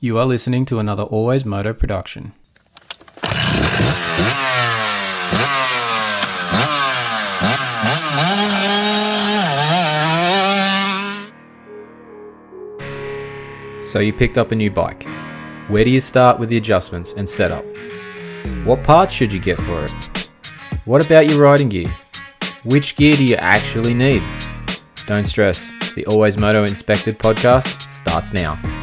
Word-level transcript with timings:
You 0.00 0.16
are 0.18 0.26
listening 0.26 0.64
to 0.66 0.78
another 0.78 1.02
Always 1.02 1.44
Moto 1.44 1.72
production. 1.72 2.30
So 13.82 13.98
you 13.98 14.12
picked 14.12 14.38
up 14.38 14.52
a 14.52 14.54
new 14.54 14.70
bike. 14.70 15.04
Where 15.66 15.82
do 15.82 15.90
you 15.90 15.98
start 15.98 16.38
with 16.38 16.50
the 16.50 16.58
adjustments 16.58 17.12
and 17.16 17.28
setup? 17.28 17.64
What 18.64 18.84
parts 18.84 19.12
should 19.12 19.32
you 19.32 19.40
get 19.40 19.58
for 19.60 19.84
it? 19.84 20.30
What 20.84 21.04
about 21.04 21.28
your 21.28 21.42
riding 21.42 21.70
gear? 21.70 21.92
Which 22.62 22.94
gear 22.94 23.16
do 23.16 23.24
you 23.24 23.34
actually 23.34 23.94
need? 23.94 24.22
Don't 25.06 25.24
stress, 25.24 25.72
the 25.96 26.06
Always 26.06 26.36
Moto 26.36 26.62
Inspected 26.62 27.18
podcast 27.18 27.80
starts 27.90 28.32
now. 28.32 28.77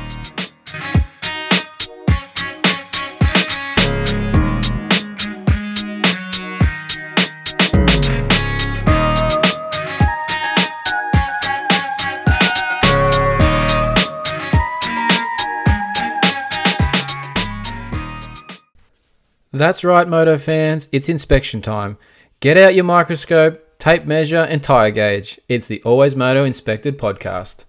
That's 19.55 19.85
right, 19.85 20.05
moto 20.05 20.37
fans, 20.37 20.89
it's 20.91 21.07
inspection 21.07 21.61
time. 21.61 21.97
Get 22.41 22.57
out 22.57 22.75
your 22.75 22.83
microscope, 22.83 23.79
tape 23.79 24.03
measure, 24.03 24.43
and 24.43 24.61
tire 24.61 24.91
gauge. 24.91 25.39
It's 25.47 25.67
the 25.67 25.81
Always 25.83 26.13
Moto 26.13 26.43
Inspected 26.43 26.97
podcast. 26.97 27.63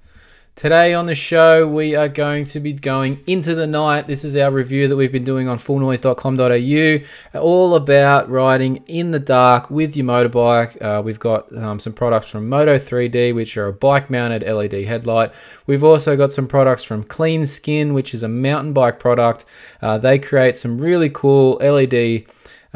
Today 0.56 0.94
on 0.94 1.04
the 1.04 1.14
show, 1.14 1.68
we 1.68 1.96
are 1.96 2.08
going 2.08 2.44
to 2.46 2.60
be 2.60 2.72
going 2.72 3.22
into 3.26 3.54
the 3.54 3.66
night. 3.66 4.06
This 4.06 4.24
is 4.24 4.38
our 4.38 4.50
review 4.50 4.88
that 4.88 4.96
we've 4.96 5.12
been 5.12 5.22
doing 5.22 5.48
on 5.48 5.58
fullnoise.com.au, 5.58 7.38
all 7.38 7.74
about 7.74 8.30
riding 8.30 8.76
in 8.86 9.10
the 9.10 9.18
dark 9.18 9.70
with 9.70 9.98
your 9.98 10.06
motorbike. 10.06 10.80
Uh, 10.80 11.02
we've 11.02 11.18
got 11.18 11.54
um, 11.54 11.78
some 11.78 11.92
products 11.92 12.30
from 12.30 12.48
Moto 12.48 12.78
3D, 12.78 13.34
which 13.34 13.58
are 13.58 13.66
a 13.66 13.72
bike 13.74 14.08
mounted 14.08 14.44
LED 14.44 14.86
headlight. 14.86 15.30
We've 15.66 15.84
also 15.84 16.16
got 16.16 16.32
some 16.32 16.48
products 16.48 16.84
from 16.84 17.04
Clean 17.04 17.44
Skin, 17.44 17.92
which 17.92 18.14
is 18.14 18.22
a 18.22 18.28
mountain 18.28 18.72
bike 18.72 18.98
product. 18.98 19.44
Uh, 19.82 19.98
they 19.98 20.18
create 20.18 20.56
some 20.56 20.78
really 20.78 21.10
cool 21.10 21.56
LED 21.56 22.24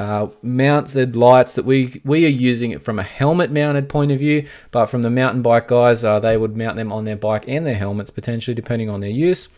uh, 0.01 0.31
mounted 0.41 1.15
lights 1.15 1.57
that 1.57 1.67
we 1.67 2.01
we 2.07 2.25
are 2.25 2.31
using 2.31 2.71
it 2.71 2.83
from 2.83 2.99
a 2.99 3.03
helmet 3.03 3.51
mounted 3.51 3.87
point 3.87 4.11
of 4.11 4.19
view, 4.19 4.49
but 4.71 4.87
from 4.87 5.03
the 5.03 5.11
mountain 5.11 5.43
bike 5.43 5.69
guys, 5.69 6.03
uh, 6.03 6.19
they 6.19 6.39
would 6.39 6.57
mount 6.57 6.77
them 6.77 6.91
on 6.91 7.05
their 7.05 7.17
bike 7.17 7.45
and 7.47 7.67
their 7.67 7.75
helmets 7.75 8.09
potentially, 8.09 8.55
depending 8.55 8.89
on 8.89 9.01
their 9.01 9.11
use. 9.11 9.51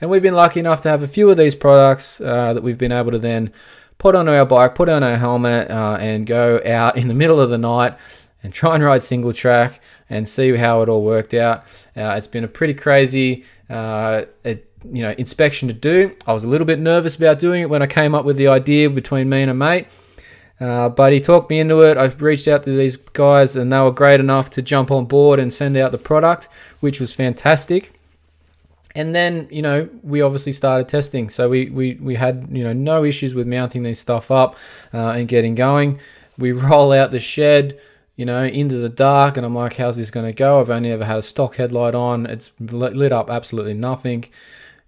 And 0.00 0.08
we've 0.08 0.22
been 0.22 0.34
lucky 0.34 0.60
enough 0.60 0.80
to 0.82 0.88
have 0.88 1.02
a 1.02 1.08
few 1.08 1.28
of 1.30 1.36
these 1.36 1.56
products 1.56 2.20
uh, 2.20 2.54
that 2.54 2.62
we've 2.62 2.78
been 2.78 2.92
able 2.92 3.10
to 3.10 3.18
then 3.18 3.52
put 3.98 4.14
on 4.14 4.28
our 4.28 4.46
bike, 4.46 4.76
put 4.76 4.88
on 4.88 5.02
our 5.02 5.16
helmet, 5.16 5.68
uh, 5.68 5.98
and 6.00 6.28
go 6.28 6.62
out 6.64 6.96
in 6.96 7.08
the 7.08 7.14
middle 7.14 7.40
of 7.40 7.50
the 7.50 7.58
night 7.58 7.98
and 8.44 8.52
try 8.52 8.76
and 8.76 8.84
ride 8.84 9.02
single 9.02 9.32
track 9.32 9.80
and 10.08 10.28
see 10.28 10.54
how 10.54 10.80
it 10.82 10.88
all 10.88 11.02
worked 11.02 11.34
out. 11.34 11.64
Uh, 11.96 12.14
it's 12.16 12.28
been 12.28 12.44
a 12.44 12.48
pretty 12.48 12.74
crazy. 12.74 13.44
It, 13.68 14.67
you 14.92 15.02
know 15.02 15.14
inspection 15.18 15.68
to 15.68 15.74
do. 15.74 16.14
I 16.26 16.32
was 16.32 16.44
a 16.44 16.48
little 16.48 16.66
bit 16.66 16.78
nervous 16.78 17.16
about 17.16 17.38
doing 17.38 17.62
it 17.62 17.70
when 17.70 17.82
I 17.82 17.86
came 17.86 18.14
up 18.14 18.24
with 18.24 18.36
the 18.36 18.48
idea 18.48 18.90
between 18.90 19.28
me 19.28 19.42
and 19.42 19.50
a 19.50 19.54
mate. 19.54 19.88
Uh, 20.60 20.88
but 20.88 21.12
he 21.12 21.20
talked 21.20 21.50
me 21.50 21.60
into 21.60 21.82
it. 21.82 21.96
I 21.96 22.06
reached 22.06 22.48
out 22.48 22.64
to 22.64 22.70
these 22.70 22.96
guys, 22.96 23.54
and 23.56 23.72
they 23.72 23.80
were 23.80 23.92
great 23.92 24.20
enough 24.20 24.50
to 24.50 24.62
jump 24.62 24.90
on 24.90 25.04
board 25.04 25.38
and 25.38 25.54
send 25.54 25.76
out 25.76 25.92
the 25.92 25.98
product, 25.98 26.48
which 26.80 27.00
was 27.00 27.12
fantastic. 27.12 27.92
And 28.94 29.14
then, 29.14 29.46
you 29.50 29.62
know, 29.62 29.88
we 30.02 30.22
obviously 30.22 30.52
started 30.52 30.88
testing. 30.88 31.28
So 31.28 31.48
we, 31.48 31.70
we, 31.70 31.94
we 32.00 32.16
had, 32.16 32.48
you 32.50 32.64
know, 32.64 32.72
no 32.72 33.04
issues 33.04 33.34
with 33.34 33.46
mounting 33.46 33.84
these 33.84 34.00
stuff 34.00 34.32
up 34.32 34.56
uh, 34.92 35.10
and 35.10 35.28
getting 35.28 35.54
going. 35.54 36.00
We 36.38 36.50
roll 36.52 36.92
out 36.92 37.12
the 37.12 37.20
shed, 37.20 37.78
you 38.16 38.24
know, 38.24 38.42
into 38.42 38.78
the 38.78 38.88
dark, 38.88 39.36
and 39.36 39.46
I'm 39.46 39.54
like, 39.54 39.76
how's 39.76 39.96
this 39.96 40.10
going 40.10 40.26
to 40.26 40.32
go? 40.32 40.60
I've 40.60 40.70
only 40.70 40.90
ever 40.90 41.04
had 41.04 41.18
a 41.18 41.22
stock 41.22 41.56
headlight 41.56 41.94
on. 41.94 42.26
It's 42.26 42.50
lit 42.58 43.12
up 43.12 43.30
absolutely 43.30 43.74
nothing. 43.74 44.24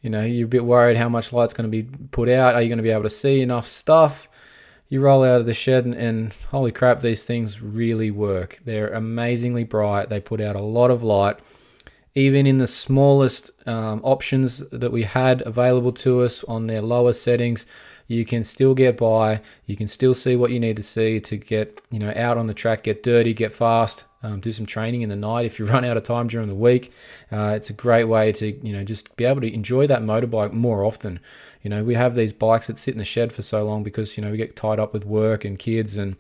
You 0.03 0.11
know, 0.11 0.23
you're 0.23 0.47
a 0.47 0.49
bit 0.49 0.65
worried 0.65 0.97
how 0.97 1.09
much 1.09 1.33
light's 1.33 1.53
going 1.53 1.71
to 1.71 1.83
be 1.83 1.89
put 2.11 2.29
out. 2.29 2.55
Are 2.55 2.63
you 2.63 2.69
going 2.69 2.79
to 2.79 2.83
be 2.83 2.91
able 2.91 3.03
to 3.03 3.11
see 3.11 3.43
enough 3.43 3.67
stuff? 3.67 4.29
You 4.89 5.01
roll 5.01 5.23
out 5.23 5.41
of 5.41 5.47
the 5.47 5.55
shed, 5.55 5.85
and, 5.85 5.95
and 5.95 6.33
holy 6.51 6.73
crap, 6.73 7.01
these 7.01 7.25
things 7.25 7.63
really 7.63 8.11
work. 8.11 8.59
They're 8.65 8.93
amazingly 8.93 9.65
bright. 9.65 10.09
They 10.09 10.21
put 10.21 10.41
out 10.41 10.57
a 10.57 10.63
lot 10.63 10.91
of 10.91 11.03
light. 11.03 11.39
Even 12.17 12.45
in 12.47 12.59
the 12.59 12.67
smallest 12.67 13.53
um, 13.69 14.01
options 14.03 14.59
that 14.71 14.91
we 14.91 15.05
had 15.05 15.43
available 15.47 15.93
to 15.93 16.23
us 16.23 16.43
on 16.45 16.67
their 16.67 16.83
lower 16.83 17.13
settings, 17.13 17.67
you 18.09 18.25
can 18.25 18.43
still 18.43 18.75
get 18.75 18.97
by. 18.97 19.41
You 19.67 19.77
can 19.77 19.87
still 19.87 20.15
see 20.15 20.35
what 20.35 20.51
you 20.51 20.59
need 20.59 20.77
to 20.77 20.83
see 20.83 21.21
to 21.21 21.37
get 21.37 21.81
you 21.93 22.01
know 22.01 22.13
out 22.17 22.37
on 22.37 22.49
the 22.49 22.55
track, 22.55 22.83
get 22.83 23.05
dirty, 23.05 23.33
get 23.33 23.53
fast, 23.53 24.07
um, 24.23 24.41
do 24.41 24.53
some 24.53 24.67
training 24.67 25.03
in 25.03 25.09
the 25.09 25.17
night 25.17 25.47
if 25.47 25.59
you 25.59 25.67
run 25.67 25.85
out 25.85 25.97
of 25.97 26.03
time 26.03 26.29
during 26.29 26.49
the 26.49 26.55
week. 26.55 26.93
Uh, 27.31 27.53
it's 27.57 27.71
a 27.71 27.75
great 27.75 28.05
way 28.05 28.33
to 28.33 28.53
you 28.67 28.73
know 28.73 28.85
just 28.85 29.15
be 29.17 29.25
able 29.25 29.41
to 29.41 29.53
enjoy 29.53 29.87
that 29.87 30.03
motorbike 30.03 30.53
more 30.53 30.85
often. 30.85 31.21
You 31.63 31.71
know 31.71 31.85
we 31.85 31.95
have 31.95 32.15
these 32.15 32.33
bikes 32.33 32.67
that 32.67 32.79
sit 32.79 32.95
in 32.95 32.99
the 32.99 33.05
shed 33.05 33.33
for 33.33 33.43
so 33.43 33.65
long 33.65 33.83
because 33.83 34.17
you 34.17 34.23
know 34.23 34.31
we 34.31 34.37
get 34.37 34.57
tied 34.57 34.79
up 34.79 34.93
with 34.93 35.05
work 35.05 35.45
and 35.45 35.59
kids 35.59 35.97
and 35.97 36.17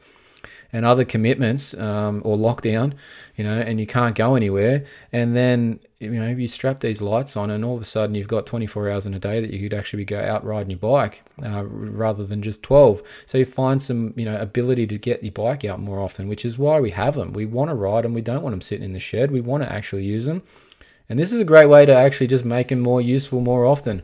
and 0.73 0.85
other 0.85 1.05
commitments 1.05 1.75
um, 1.75 2.23
or 2.25 2.37
lockdown, 2.37 2.95
you 3.37 3.45
know, 3.45 3.59
and 3.59 3.81
you 3.81 3.87
can't 3.87 4.15
go 4.15 4.35
anywhere. 4.35 4.85
And 5.13 5.37
then 5.37 5.81
you 5.99 6.11
know 6.11 6.29
you 6.29 6.49
strap 6.49 6.81
these 6.81 7.03
lights 7.03 7.37
on, 7.37 7.51
and 7.51 7.65
all 7.65 7.77
of 7.77 7.83
a 7.83 7.85
sudden 7.85 8.15
you've 8.15 8.29
got 8.29 8.47
24 8.47 8.91
hours 8.91 9.07
in 9.07 9.15
a 9.15 9.19
day 9.19 9.41
that 9.41 9.51
you 9.51 9.61
could 9.69 9.77
actually 9.77 10.05
go 10.05 10.21
out 10.21 10.45
riding 10.45 10.71
your 10.71 10.79
bike 10.79 11.23
uh, 11.45 11.65
rather 11.65 12.25
than 12.25 12.43
just 12.43 12.63
12. 12.63 13.03
So 13.27 13.39
you 13.39 13.45
find 13.45 13.81
some 13.81 14.15
you 14.17 14.25
know 14.25 14.41
ability 14.41 14.87
to 14.89 14.99
get 14.99 15.23
your 15.23 15.33
bike 15.33 15.65
out 15.65 15.81
more 15.81 16.01
often, 16.01 16.29
which 16.29 16.45
is 16.45 16.59
why 16.59 16.81
we 16.81 16.91
have 16.91 17.15
them. 17.15 17.33
We 17.33 17.47
want 17.47 17.71
to 17.71 17.75
ride 17.75 18.05
them. 18.05 18.15
We 18.15 18.23
don't 18.23 18.43
want 18.43 18.53
them 18.53 18.61
sitting 18.61 18.85
in 18.85 18.93
the 18.93 19.01
shed. 19.01 19.31
We 19.31 19.41
want 19.41 19.63
to 19.63 19.73
actually 19.73 20.05
use 20.05 20.25
them. 20.25 20.43
And 21.09 21.19
this 21.19 21.33
is 21.33 21.41
a 21.41 21.45
great 21.45 21.67
way 21.67 21.85
to 21.87 21.95
actually 21.95 22.29
just 22.29 22.45
make 22.45 22.69
them 22.69 22.81
more 22.81 23.01
useful 23.01 23.41
more 23.41 23.67
often. 23.67 24.03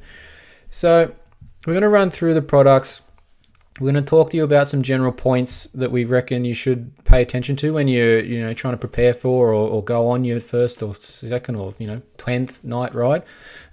So 0.71 1.13
we're 1.65 1.73
going 1.73 1.83
to 1.83 1.89
run 1.89 2.11
through 2.11 2.35
the 2.35 2.43
products 2.43 3.03
we're 3.79 3.93
going 3.93 4.03
to 4.03 4.09
talk 4.09 4.31
to 4.31 4.37
you 4.37 4.45
about 4.45 4.69
some 4.69 4.83
general 4.83 5.13
points 5.13 5.65
that 5.75 5.91
we 5.91 6.07
reckon 6.07 6.47
you 6.47 6.55
should 6.55 6.93
pay 7.05 7.21
attention 7.21 7.57
to 7.57 7.75
when 7.75 7.89
you're, 7.89 8.21
you 8.21 8.41
know, 8.41 8.55
trying 8.55 8.73
to 8.73 8.79
prepare 8.79 9.13
for 9.13 9.49
or, 9.49 9.69
or 9.69 9.85
go 9.85 10.09
on 10.09 10.25
your 10.25 10.41
first 10.41 10.83
or 10.83 10.95
second 10.95 11.57
or 11.57 11.75
you 11.79 11.87
know 11.87 12.01
tenth 12.17 12.65
night 12.65 12.95
ride. 12.95 13.23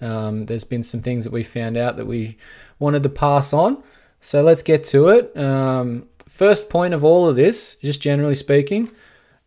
Um, 0.01 0.43
there's 0.43 0.65
been 0.65 0.83
some 0.83 1.01
things 1.01 1.23
that 1.23 1.31
we 1.31 1.43
found 1.43 1.77
out 1.77 1.95
that 1.97 2.05
we 2.05 2.37
wanted 2.79 3.03
to 3.03 3.09
pass 3.09 3.53
on. 3.53 3.81
So 4.19 4.41
let's 4.43 4.61
get 4.61 4.83
to 4.85 5.09
it. 5.09 5.35
Um, 5.37 6.07
first 6.27 6.69
point 6.69 6.93
of 6.93 7.03
all 7.03 7.27
of 7.27 7.35
this, 7.37 7.77
just 7.77 8.01
generally 8.01 8.35
speaking, 8.35 8.91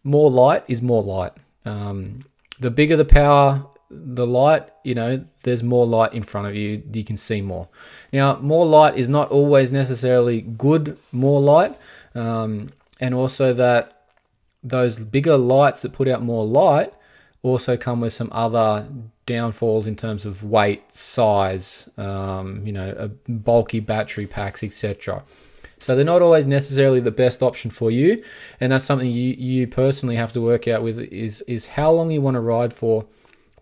more 0.05 0.31
light 0.31 0.65
is 0.69 0.81
more 0.81 1.03
light. 1.03 1.33
Um, 1.67 2.21
the 2.61 2.71
bigger 2.71 2.97
the 2.97 3.05
power, 3.05 3.67
the 3.91 4.27
light, 4.27 4.69
you 4.85 4.95
know, 4.95 5.25
there's 5.43 5.63
more 5.63 5.87
light 5.87 6.13
in 6.13 6.23
front 6.23 6.49
of 6.49 6.55
you. 6.55 6.83
You 6.93 7.05
can 7.05 7.17
see 7.17 7.41
more. 7.41 7.69
Now, 8.13 8.39
more 8.39 8.67
light 8.67 8.97
is 8.97 9.09
not 9.09 9.31
always 9.31 9.71
necessarily 9.73 10.41
good, 10.41 10.99
more 11.13 11.41
light. 11.41 11.79
Um, 12.15 12.71
and 13.01 13.15
also 13.15 13.53
that 13.55 14.03
those 14.63 14.99
bigger 14.99 15.37
lights 15.37 15.83
that 15.83 15.93
put 15.93 16.09
out 16.09 16.23
more 16.23 16.45
light 16.45 16.93
also 17.43 17.77
come 17.77 18.01
with 18.01 18.13
some 18.13 18.29
other 18.33 18.87
downfalls 19.27 19.87
in 19.87 19.95
terms 19.95 20.27
of 20.27 20.43
weight, 20.43 20.93
size, 20.93 21.89
um, 21.97 22.67
you 22.67 22.73
know, 22.73 23.11
bulky 23.29 23.81
battery 23.81 24.27
packs, 24.27 24.65
etc. 24.65 25.23
So 25.79 25.95
they're 25.95 26.05
not 26.05 26.23
always 26.23 26.47
necessarily 26.47 27.01
the 27.01 27.11
best 27.11 27.43
option 27.43 27.71
for 27.71 27.91
you, 27.91 28.25
and 28.61 28.73
that's 28.73 28.85
something 28.85 29.11
you 29.11 29.35
you 29.35 29.67
personally 29.67 30.17
have 30.17 30.33
to 30.33 30.41
work 30.41 30.67
out 30.67 30.83
with 30.83 30.99
is 30.99 31.43
is 31.43 31.67
how 31.67 31.93
long 31.93 32.11
you 32.11 32.21
want 32.21 32.35
to 32.35 32.41
ride 32.41 32.73
for 32.73 33.07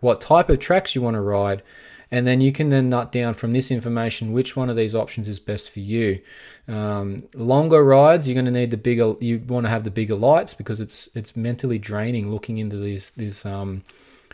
what 0.04 0.20
type 0.20 0.50
of 0.50 0.60
tracks 0.60 0.94
you 0.94 1.00
want 1.02 1.14
to 1.14 1.20
ride, 1.20 1.62
and 2.10 2.26
then 2.26 2.40
you 2.40 2.52
can 2.52 2.68
then 2.68 2.90
nut 2.90 3.10
down 3.10 3.34
from 3.34 3.52
this 3.52 3.70
information 3.70 4.32
which 4.32 4.54
one 4.54 4.68
of 4.68 4.76
these 4.76 4.94
options 4.94 5.28
is 5.28 5.38
best 5.40 5.70
for 5.70 5.80
you. 5.80 6.20
Um, 6.68 7.24
longer 7.34 7.82
rides, 7.82 8.28
you're 8.28 8.34
going 8.34 8.44
to 8.44 8.50
need 8.50 8.70
the 8.70 8.76
bigger. 8.76 9.14
You 9.20 9.42
want 9.48 9.64
to 9.64 9.70
have 9.70 9.82
the 9.82 9.90
bigger 9.90 10.14
lights 10.14 10.54
because 10.54 10.80
it's 10.80 11.08
it's 11.14 11.34
mentally 11.34 11.78
draining 11.78 12.30
looking 12.30 12.58
into 12.58 12.76
these 12.76 13.10
these 13.12 13.46
um, 13.46 13.82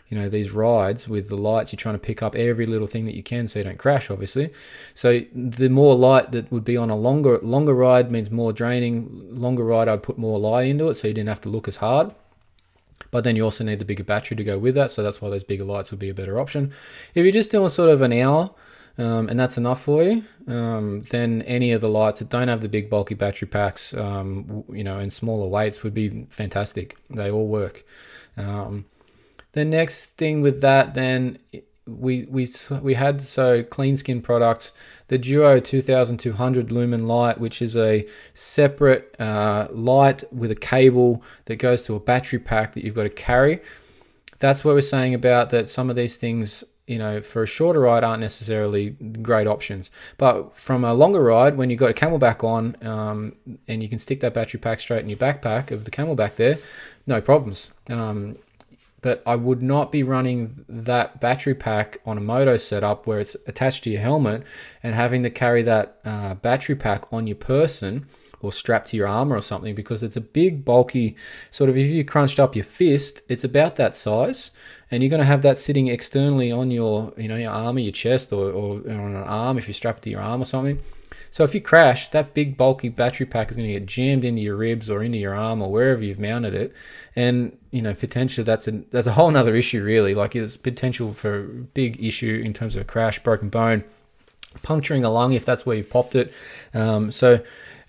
you 0.09 0.19
know 0.19 0.27
these 0.27 0.51
rides 0.51 1.07
with 1.07 1.29
the 1.29 1.37
lights. 1.37 1.71
You're 1.71 1.77
trying 1.77 1.95
to 1.95 1.99
pick 1.99 2.21
up 2.21 2.35
every 2.35 2.65
little 2.65 2.87
thing 2.87 3.05
that 3.05 3.15
you 3.15 3.23
can 3.23 3.47
so 3.47 3.59
you 3.59 3.65
don't 3.65 3.79
crash, 3.79 4.11
obviously. 4.11 4.51
So 4.93 5.21
the 5.33 5.69
more 5.69 5.95
light 5.95 6.33
that 6.33 6.51
would 6.51 6.65
be 6.65 6.75
on 6.75 6.89
a 6.89 6.97
longer 6.97 7.39
longer 7.39 7.73
ride 7.73 8.11
means 8.11 8.29
more 8.29 8.51
draining. 8.51 9.07
Longer 9.31 9.63
ride, 9.63 9.87
I'd 9.87 10.03
put 10.03 10.17
more 10.17 10.37
light 10.37 10.67
into 10.67 10.89
it 10.89 10.95
so 10.95 11.07
you 11.07 11.13
didn't 11.13 11.29
have 11.29 11.41
to 11.41 11.49
look 11.49 11.69
as 11.69 11.77
hard. 11.77 12.13
But 13.11 13.23
then 13.23 13.35
you 13.35 13.43
also 13.43 13.63
need 13.63 13.79
the 13.79 13.85
bigger 13.85 14.03
battery 14.03 14.37
to 14.37 14.43
go 14.43 14.57
with 14.57 14.75
that, 14.75 14.91
so 14.91 15.03
that's 15.03 15.21
why 15.21 15.29
those 15.29 15.43
bigger 15.43 15.65
lights 15.65 15.91
would 15.91 15.99
be 15.99 16.09
a 16.09 16.13
better 16.13 16.39
option. 16.39 16.73
If 17.13 17.23
you're 17.23 17.33
just 17.33 17.51
doing 17.51 17.69
sort 17.69 17.89
of 17.89 18.01
an 18.01 18.13
hour, 18.13 18.49
um, 18.97 19.29
and 19.29 19.39
that's 19.39 19.57
enough 19.57 19.81
for 19.81 20.03
you, 20.03 20.23
um, 20.47 21.03
then 21.09 21.41
any 21.43 21.71
of 21.71 21.81
the 21.81 21.89
lights 21.89 22.19
that 22.19 22.29
don't 22.29 22.47
have 22.47 22.61
the 22.61 22.69
big 22.69 22.89
bulky 22.89 23.15
battery 23.15 23.47
packs, 23.47 23.93
um, 23.93 24.63
you 24.71 24.83
know, 24.83 24.99
and 24.99 25.11
smaller 25.11 25.47
weights 25.47 25.83
would 25.83 25.93
be 25.93 26.25
fantastic. 26.29 26.97
They 27.09 27.29
all 27.29 27.47
work. 27.47 27.85
Um, 28.37 28.85
the 29.53 29.65
next 29.65 30.17
thing 30.17 30.41
with 30.41 30.61
that 30.61 30.93
then 30.93 31.39
we 31.87 32.23
we 32.29 32.47
we 32.81 32.93
had 32.93 33.21
so 33.21 33.63
clean 33.63 33.97
skin 33.97 34.21
products. 34.21 34.71
The 35.07 35.17
duo 35.17 35.59
2200 35.59 36.71
lumen 36.71 37.07
light 37.07 37.39
which 37.39 37.61
is 37.61 37.75
a 37.75 38.07
separate 38.33 39.15
uh, 39.19 39.67
light 39.71 40.23
with 40.33 40.51
a 40.51 40.55
cable 40.55 41.23
that 41.45 41.57
goes 41.57 41.83
to 41.83 41.95
a 41.95 41.99
battery 41.99 42.39
pack 42.39 42.73
that 42.73 42.83
you've 42.83 42.95
got 42.95 43.03
to 43.03 43.09
carry. 43.09 43.61
That's 44.39 44.63
what 44.63 44.73
we're 44.73 44.81
saying 44.81 45.13
about 45.13 45.49
that 45.51 45.69
some 45.69 45.89
of 45.89 45.95
these 45.95 46.17
things 46.17 46.63
you 46.87 46.97
know 46.97 47.21
for 47.21 47.43
a 47.43 47.47
shorter 47.47 47.81
ride 47.81 48.03
aren't 48.03 48.21
necessarily 48.21 48.91
great 49.21 49.47
options. 49.47 49.89
But 50.17 50.55
from 50.55 50.85
a 50.85 50.93
longer 50.93 51.23
ride 51.23 51.57
when 51.57 51.69
you've 51.69 51.79
got 51.79 51.89
a 51.89 51.93
CamelBak 51.93 52.43
on 52.43 52.77
um, 52.87 53.35
and 53.67 53.81
you 53.81 53.89
can 53.89 53.97
stick 53.97 54.19
that 54.19 54.33
battery 54.33 54.59
pack 54.59 54.79
straight 54.79 55.01
in 55.01 55.09
your 55.09 55.17
backpack 55.17 55.71
of 55.71 55.85
the 55.85 55.91
CamelBak 55.91 56.35
there 56.35 56.57
no 57.07 57.21
problems. 57.21 57.71
Um, 57.89 58.37
but 59.01 59.23
I 59.25 59.35
would 59.35 59.61
not 59.61 59.91
be 59.91 60.03
running 60.03 60.63
that 60.69 61.19
battery 61.19 61.55
pack 61.55 61.97
on 62.05 62.17
a 62.17 62.21
moto 62.21 62.57
setup 62.57 63.07
where 63.07 63.19
it's 63.19 63.35
attached 63.47 63.83
to 63.85 63.89
your 63.89 64.01
helmet 64.01 64.43
and 64.83 64.93
having 64.93 65.23
to 65.23 65.29
carry 65.29 65.63
that 65.63 65.99
uh, 66.05 66.35
battery 66.35 66.75
pack 66.75 67.11
on 67.11 67.27
your 67.27 67.35
person 67.35 68.05
or 68.43 68.51
strapped 68.51 68.89
to 68.89 68.97
your 68.97 69.07
armor 69.07 69.35
or 69.35 69.41
something 69.41 69.75
because 69.75 70.03
it's 70.03 70.17
a 70.17 70.21
big, 70.21 70.63
bulky 70.65 71.15
sort 71.49 71.69
of. 71.69 71.77
If 71.77 71.87
you 71.87 72.03
crunched 72.03 72.39
up 72.39 72.55
your 72.55 72.65
fist, 72.65 73.21
it's 73.27 73.43
about 73.43 73.75
that 73.77 73.95
size, 73.95 74.51
and 74.89 75.01
you're 75.01 75.09
going 75.09 75.21
to 75.21 75.25
have 75.25 75.41
that 75.43 75.57
sitting 75.57 75.87
externally 75.87 76.51
on 76.51 76.71
your, 76.71 77.13
you 77.17 77.27
know, 77.27 77.37
your 77.37 77.51
arm 77.51 77.77
or 77.77 77.79
your 77.79 77.91
chest 77.91 78.31
or, 78.33 78.51
or 78.51 78.77
on 78.79 79.15
an 79.15 79.23
arm 79.23 79.57
if 79.57 79.67
you 79.67 79.73
strap 79.73 79.97
it 79.97 80.03
to 80.03 80.09
your 80.09 80.21
arm 80.21 80.41
or 80.41 80.45
something. 80.45 80.79
So 81.31 81.45
if 81.45 81.55
you 81.55 81.61
crash, 81.61 82.09
that 82.09 82.33
big 82.33 82.57
bulky 82.57 82.89
battery 82.89 83.25
pack 83.25 83.49
is 83.49 83.55
going 83.55 83.67
to 83.67 83.73
get 83.73 83.85
jammed 83.85 84.25
into 84.25 84.41
your 84.41 84.57
ribs 84.57 84.89
or 84.89 85.01
into 85.01 85.17
your 85.17 85.33
arm 85.33 85.61
or 85.61 85.71
wherever 85.71 86.03
you've 86.03 86.19
mounted 86.19 86.53
it, 86.53 86.73
and 87.15 87.57
you 87.71 87.81
know 87.81 87.93
potentially 87.93 88.43
that's 88.43 88.67
a 88.67 88.71
that's 88.91 89.07
a 89.07 89.13
whole 89.13 89.35
other 89.35 89.55
issue 89.55 89.81
really. 89.81 90.13
Like 90.13 90.33
there's 90.33 90.57
potential 90.57 91.13
for 91.13 91.39
a 91.39 91.43
big 91.43 92.03
issue 92.03 92.41
in 92.43 92.51
terms 92.51 92.75
of 92.75 92.81
a 92.81 92.85
crash, 92.85 93.23
broken 93.23 93.47
bone, 93.47 93.85
puncturing 94.61 95.05
a 95.05 95.09
lung 95.09 95.31
if 95.31 95.45
that's 95.45 95.65
where 95.65 95.77
you've 95.77 95.89
popped 95.89 96.15
it. 96.15 96.33
Um, 96.73 97.11
so 97.11 97.39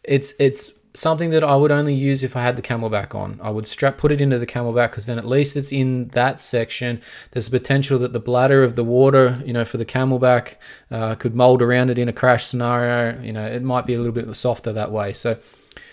it's 0.05 0.35
it's 0.39 0.73
something 0.95 1.31
that 1.31 1.43
I 1.43 1.57
would 1.57 1.73
only 1.73 1.95
use 1.95 2.23
if 2.23 2.37
I 2.37 2.43
had 2.43 2.57
the 2.57 2.63
CamelBak 2.63 3.15
on. 3.15 3.41
I 3.43 3.51
would 3.51 3.67
strap 3.67 3.97
put 3.97 4.13
it 4.13 4.21
into 4.21 4.39
the 4.39 4.47
CamelBak 4.47 4.91
because 4.91 5.07
then 5.07 5.19
at 5.19 5.27
least 5.27 5.57
it's 5.57 5.73
in 5.73 6.09
that 6.09 6.39
section. 6.39 7.01
There's 7.31 7.49
a 7.49 7.51
potential 7.51 7.99
that 8.01 8.13
the 8.13 8.21
bladder 8.21 8.63
of 8.63 8.77
the 8.77 8.85
water, 8.85 9.41
you 9.45 9.53
know, 9.53 9.65
for 9.65 9.79
the 9.79 9.87
CamelBak 9.87 10.57
uh, 10.91 11.15
could 11.15 11.35
mold 11.35 11.63
around 11.63 11.91
it 11.91 11.99
in 11.99 12.09
a 12.09 12.13
crash 12.13 12.45
scenario. 12.47 13.21
You 13.23 13.33
know, 13.33 13.47
it 13.47 13.63
might 13.63 13.87
be 13.87 13.95
a 13.95 13.99
little 13.99 14.13
bit 14.13 14.35
softer 14.37 14.73
that 14.75 14.93
way. 14.93 15.15
So 15.15 15.39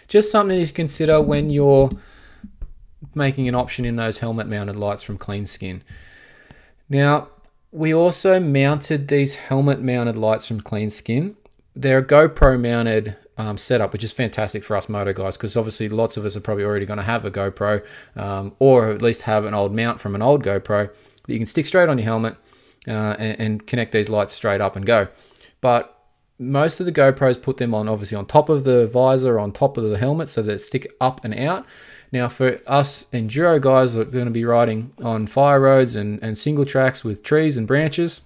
just 0.08 0.32
something 0.32 0.66
to 0.66 0.74
consider 0.74 1.22
when 1.22 1.50
you're 1.50 1.90
making 3.16 3.48
an 3.48 3.56
option 3.56 3.86
in 3.86 3.96
those 3.96 4.18
helmet 4.18 4.48
mounted 4.48 4.76
lights 4.76 5.04
from 5.04 5.18
Clean 5.18 5.46
Skin. 5.46 5.82
Now, 6.90 7.30
we 7.72 7.94
also 7.94 8.40
mounted 8.40 9.08
these 9.08 9.36
helmet 9.36 9.80
mounted 9.80 10.18
lights 10.18 10.48
from 10.48 10.60
Clean 10.60 10.90
Skin. 10.90 11.38
They're 11.76 12.02
GoPro 12.02 12.60
mounted 12.60 13.16
um, 13.40 13.58
setup, 13.58 13.94
which 13.94 14.04
is 14.04 14.12
fantastic 14.12 14.66
for 14.66 14.76
us 14.76 14.90
moto 14.90 15.14
guys 15.14 15.38
because 15.38 15.56
obviously 15.56 15.88
lots 15.88 16.18
of 16.18 16.26
us 16.26 16.36
are 16.36 16.42
probably 16.42 16.66
already 16.66 16.86
going 16.86 16.98
to 16.98 17.04
have 17.04 17.24
a 17.24 17.32
GoPro 17.32 17.84
um, 18.18 18.54
or 18.60 18.90
at 18.90 19.02
least 19.02 19.24
have 19.24 19.46
an 19.46 19.54
old 19.54 19.74
mount 19.74 20.02
from 20.02 20.14
an 20.14 20.22
old 20.22 20.44
GoPro 20.44 20.94
that 20.94 21.34
you 21.34 21.40
can 21.40 21.46
stick 21.46 21.66
straight 21.66 21.88
on 21.88 21.98
your 21.98 22.04
helmet 22.04 22.36
uh, 22.88 23.16
and, 23.18 23.40
and 23.40 23.68
connect 23.68 23.94
these 23.94 24.10
lights 24.10 24.34
straight 24.34 24.60
up 24.60 24.76
and 24.76 24.86
go. 24.86 25.08
But 25.62 25.96
most 26.38 26.82
of 26.82 26.86
the 26.86 26.92
GoPros 26.92 27.42
put 27.42 27.58
them 27.58 27.74
on 27.74 27.88
obviously 27.88 28.18
on 28.18 28.26
top 28.26 28.50
of 28.50 28.66
the 28.66 28.88
visor, 28.88 29.40
on 29.40 29.54
top 29.54 29.78
of 29.78 29.86
the 29.86 29.98
helmet, 29.98 30.28
so 30.28 30.42
that 30.42 30.60
stick 30.60 30.92
up 31.00 31.24
and 31.24 31.34
out. 31.34 31.66
Now, 32.12 32.28
for 32.28 32.60
us 32.68 33.06
enduro 33.14 33.62
guys 33.62 33.94
that 33.94 34.10
are 34.10 34.12
going 34.12 34.26
to 34.26 34.32
be 34.32 34.44
riding 34.44 34.92
on 35.02 35.28
fire 35.28 35.62
roads 35.62 35.96
and, 35.96 36.22
and 36.22 36.38
single 36.38 36.66
tracks 36.66 37.06
with 37.06 37.24
trees 37.24 37.56
and 37.56 37.66
branches, 37.66 38.20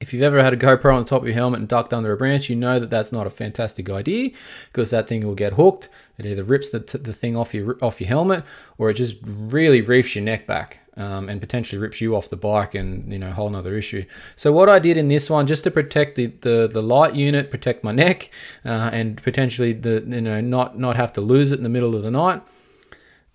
if 0.00 0.12
you've 0.12 0.22
ever 0.22 0.42
had 0.42 0.52
a 0.52 0.56
GoPro 0.56 0.94
on 0.94 1.02
the 1.02 1.08
top 1.08 1.22
of 1.22 1.26
your 1.26 1.34
helmet 1.34 1.60
and 1.60 1.68
ducked 1.68 1.92
under 1.92 2.12
a 2.12 2.16
branch, 2.16 2.48
you 2.48 2.56
know 2.56 2.78
that 2.78 2.90
that's 2.90 3.10
not 3.10 3.26
a 3.26 3.30
fantastic 3.30 3.90
idea 3.90 4.30
because 4.72 4.90
that 4.90 5.08
thing 5.08 5.26
will 5.26 5.34
get 5.34 5.54
hooked. 5.54 5.88
It 6.18 6.26
either 6.26 6.44
rips 6.44 6.70
the, 6.70 6.78
the 6.78 7.12
thing 7.12 7.36
off 7.36 7.54
your 7.54 7.76
off 7.82 8.00
your 8.00 8.08
helmet 8.08 8.44
or 8.76 8.90
it 8.90 8.94
just 8.94 9.16
really 9.24 9.80
reefs 9.80 10.14
your 10.14 10.24
neck 10.24 10.46
back 10.46 10.80
um, 10.96 11.28
and 11.28 11.40
potentially 11.40 11.80
rips 11.80 12.00
you 12.00 12.14
off 12.16 12.28
the 12.28 12.36
bike 12.36 12.74
and 12.74 13.12
you 13.12 13.18
know 13.18 13.30
whole 13.30 13.48
another 13.48 13.76
issue. 13.76 14.04
So 14.36 14.52
what 14.52 14.68
I 14.68 14.78
did 14.78 14.96
in 14.96 15.08
this 15.08 15.30
one 15.30 15.46
just 15.46 15.64
to 15.64 15.70
protect 15.70 16.16
the 16.16 16.26
the, 16.26 16.68
the 16.70 16.82
light 16.82 17.14
unit, 17.14 17.50
protect 17.50 17.82
my 17.82 17.92
neck, 17.92 18.30
uh, 18.64 18.90
and 18.92 19.20
potentially 19.22 19.72
the 19.72 20.04
you 20.06 20.20
know 20.20 20.40
not 20.40 20.78
not 20.78 20.96
have 20.96 21.12
to 21.14 21.20
lose 21.20 21.52
it 21.52 21.56
in 21.56 21.62
the 21.62 21.68
middle 21.68 21.94
of 21.96 22.02
the 22.02 22.10
night. 22.10 22.42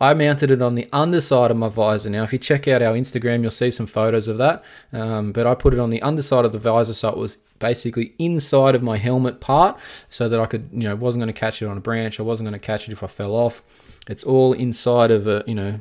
I 0.03 0.13
mounted 0.13 0.51
it 0.51 0.61
on 0.61 0.75
the 0.75 0.85
underside 0.91 1.49
of 1.49 1.55
my 1.55 1.69
visor. 1.69 2.09
Now, 2.09 2.23
if 2.23 2.33
you 2.33 2.39
check 2.39 2.67
out 2.67 2.81
our 2.81 2.93
Instagram, 2.93 3.41
you'll 3.41 3.51
see 3.51 3.71
some 3.71 3.85
photos 3.85 4.27
of 4.27 4.37
that. 4.37 4.61
Um, 4.91 5.31
but 5.31 5.47
I 5.47 5.55
put 5.55 5.73
it 5.73 5.79
on 5.79 5.91
the 5.91 6.01
underside 6.01 6.43
of 6.43 6.51
the 6.51 6.59
visor 6.59 6.93
so 6.93 7.07
it 7.07 7.17
was 7.17 7.37
basically 7.59 8.13
inside 8.19 8.75
of 8.75 8.83
my 8.83 8.97
helmet 8.97 9.39
part 9.39 9.79
so 10.09 10.27
that 10.27 10.41
I 10.41 10.45
could, 10.45 10.67
you 10.73 10.89
know, 10.89 10.95
wasn't 10.97 11.21
going 11.21 11.33
to 11.33 11.39
catch 11.39 11.61
it 11.61 11.67
on 11.67 11.77
a 11.77 11.79
branch. 11.79 12.19
I 12.19 12.23
wasn't 12.23 12.49
going 12.49 12.59
to 12.59 12.65
catch 12.65 12.89
it 12.89 12.91
if 12.91 13.01
I 13.01 13.07
fell 13.07 13.33
off. 13.33 13.63
It's 14.09 14.25
all 14.25 14.51
inside 14.51 15.09
of 15.09 15.25
a, 15.25 15.45
you 15.47 15.55
know, 15.55 15.79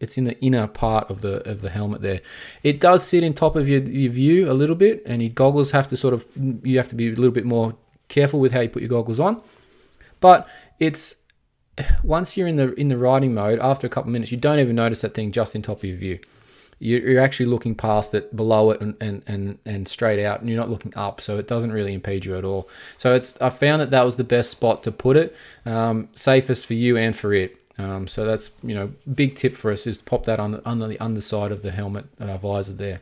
it's 0.00 0.18
in 0.18 0.24
the 0.24 0.36
inner 0.40 0.66
part 0.66 1.08
of 1.08 1.20
the 1.20 1.48
of 1.48 1.60
the 1.60 1.70
helmet 1.70 2.02
there. 2.02 2.22
It 2.64 2.80
does 2.80 3.06
sit 3.06 3.22
in 3.22 3.32
top 3.32 3.54
of 3.54 3.68
your, 3.68 3.82
your 3.82 4.10
view 4.10 4.50
a 4.50 4.54
little 4.54 4.74
bit, 4.74 5.04
and 5.06 5.22
your 5.22 5.30
goggles 5.30 5.70
have 5.70 5.86
to 5.86 5.96
sort 5.96 6.14
of, 6.14 6.26
you 6.64 6.76
have 6.78 6.88
to 6.88 6.96
be 6.96 7.06
a 7.06 7.14
little 7.14 7.30
bit 7.30 7.44
more 7.44 7.76
careful 8.08 8.40
with 8.40 8.50
how 8.50 8.62
you 8.62 8.68
put 8.68 8.82
your 8.82 8.88
goggles 8.88 9.20
on. 9.20 9.40
But 10.18 10.48
it's 10.80 11.18
once 12.02 12.36
you're 12.36 12.48
in 12.48 12.56
the 12.56 12.74
in 12.74 12.88
the 12.88 12.96
riding 12.96 13.34
mode, 13.34 13.58
after 13.60 13.86
a 13.86 13.90
couple 13.90 14.08
of 14.08 14.12
minutes, 14.12 14.32
you 14.32 14.38
don't 14.38 14.58
even 14.58 14.76
notice 14.76 15.00
that 15.02 15.14
thing 15.14 15.32
just 15.32 15.54
in 15.54 15.62
top 15.62 15.78
of 15.78 15.84
your 15.84 15.96
view. 15.96 16.18
You're 16.78 17.22
actually 17.22 17.46
looking 17.46 17.74
past 17.74 18.12
it, 18.12 18.36
below 18.36 18.70
it, 18.70 18.82
and, 18.82 18.94
and, 19.00 19.22
and, 19.26 19.58
and 19.64 19.88
straight 19.88 20.22
out, 20.22 20.40
and 20.40 20.48
you're 20.50 20.58
not 20.58 20.68
looking 20.68 20.94
up, 20.94 21.22
so 21.22 21.38
it 21.38 21.48
doesn't 21.48 21.72
really 21.72 21.94
impede 21.94 22.26
you 22.26 22.36
at 22.36 22.44
all. 22.44 22.68
So 22.98 23.14
it's 23.14 23.40
I 23.40 23.48
found 23.48 23.80
that 23.80 23.90
that 23.92 24.04
was 24.04 24.16
the 24.16 24.24
best 24.24 24.50
spot 24.50 24.82
to 24.82 24.92
put 24.92 25.16
it, 25.16 25.34
um, 25.64 26.10
safest 26.12 26.66
for 26.66 26.74
you 26.74 26.98
and 26.98 27.16
for 27.16 27.32
it. 27.32 27.58
Um, 27.78 28.06
so 28.06 28.26
that's 28.26 28.50
you 28.62 28.74
know 28.74 28.92
big 29.14 29.36
tip 29.36 29.54
for 29.54 29.70
us 29.72 29.86
is 29.86 29.98
to 29.98 30.04
pop 30.04 30.24
that 30.24 30.38
on 30.38 30.52
the, 30.52 30.68
under 30.68 30.86
the 30.86 31.00
underside 31.00 31.50
of 31.50 31.62
the 31.62 31.70
helmet 31.70 32.06
uh, 32.20 32.36
visor 32.36 32.74
there. 32.74 33.00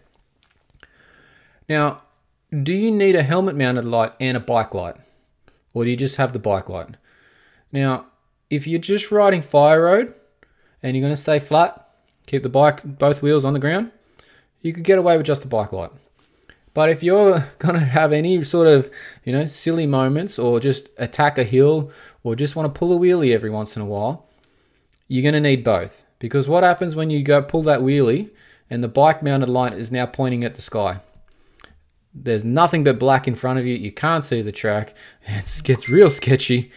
Now, 1.69 1.99
do 2.51 2.73
you 2.73 2.91
need 2.91 3.17
a 3.17 3.23
helmet 3.23 3.57
mounted 3.57 3.85
light 3.85 4.13
and 4.21 4.37
a 4.37 4.41
bike 4.41 4.75
light, 4.75 4.97
or 5.73 5.85
do 5.85 5.91
you 5.91 5.97
just 5.97 6.17
have 6.17 6.33
the 6.33 6.39
bike 6.39 6.69
light? 6.69 6.97
Now, 7.73 8.07
if 8.51 8.67
you're 8.67 8.81
just 8.81 9.11
riding 9.11 9.43
fire 9.43 9.83
road 9.83 10.15
and 10.83 10.97
you're 10.97 11.03
going 11.03 11.13
to 11.13 11.21
stay 11.21 11.39
flat, 11.39 11.89
keep 12.27 12.43
the 12.43 12.49
bike, 12.49 12.81
both 12.85 13.23
wheels 13.23 13.45
on 13.45 13.53
the 13.53 13.59
ground, 13.59 13.91
you 14.61 14.73
could 14.73 14.85
get 14.85 14.99
away 14.99 15.17
with 15.17 15.27
just 15.27 15.43
the 15.43 15.49
bike 15.49 15.73
light. 15.73 15.91
But 16.73 16.91
if 16.91 17.03
you're 17.03 17.53
going 17.59 17.75
to 17.75 17.81
have 17.81 18.13
any 18.13 18.43
sort 18.45 18.67
of, 18.67 18.91
you 19.25 19.33
know, 19.33 19.47
silly 19.47 19.87
moments 19.87 20.39
or 20.39 20.61
just 20.61 20.89
attack 20.99 21.39
a 21.39 21.45
hill 21.45 21.91
or 22.23 22.37
just 22.37 22.57
want 22.57 22.73
to 22.73 22.79
pull 22.79 22.95
a 22.95 22.99
wheelie 22.99 23.35
every 23.35 23.51
once 23.51 23.77
in 23.77 23.83
a 23.83 23.87
while, 23.87 24.27
you're 25.09 25.23
going 25.23 25.35
to 25.35 25.41
need 25.41 25.65
both. 25.65 26.05
Because 26.19 26.49
what 26.49 26.65
happens 26.65 26.95
when 26.95 27.11
you 27.11 27.23
go 27.23 27.43
pull 27.43 27.63
that 27.63 27.81
wheelie 27.81 28.31
and 28.71 28.83
the 28.83 28.89
bike 28.89 29.23
mounted 29.23 29.49
light 29.49 29.75
is 29.75 29.93
now 29.93 30.07
pointing 30.07 30.45
at 30.45 30.55
the 30.55 30.63
sky? 30.63 31.01
There's 32.15 32.45
nothing 32.45 32.85
but 32.85 32.99
black 32.99 33.27
in 33.27 33.35
front 33.35 33.59
of 33.59 33.67
you. 33.67 33.75
You 33.75 33.93
can't 33.93 34.25
see 34.25 34.43
the 34.43 34.53
track. 34.53 34.95
It 35.27 35.61
gets 35.65 35.89
real 35.89 36.11
sketchy. 36.11 36.71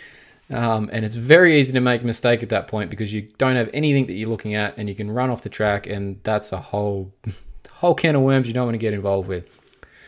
Um, 0.50 0.90
and 0.94 1.04
it's 1.04 1.16
very 1.16 1.60
easy 1.60 1.74
to 1.74 1.82
make 1.82 2.04
a 2.04 2.06
mistake 2.06 2.42
at 2.42 2.50
that 2.50 2.68
point 2.68 2.90
because 2.90 3.14
you 3.14 3.24
don't 3.38 3.58
have 3.58 3.70
anything 3.74 4.08
that 4.08 4.14
you're 4.14 4.30
looking 4.30 4.56
at 4.56 4.78
and 4.78 4.88
you 4.88 4.96
can 4.96 5.12
run 5.12 5.30
off 5.30 5.42
the 5.42 5.50
track 5.50 5.88
and 5.88 6.22
that's 6.24 6.54
a 6.54 6.60
whole 6.60 7.14
whole 7.72 7.94
can 7.94 8.16
of 8.16 8.22
worms 8.22 8.48
you 8.48 8.54
don't 8.54 8.66
want 8.66 8.74
to 8.74 8.80
get 8.80 8.94
involved 8.94 9.28
with. 9.28 9.60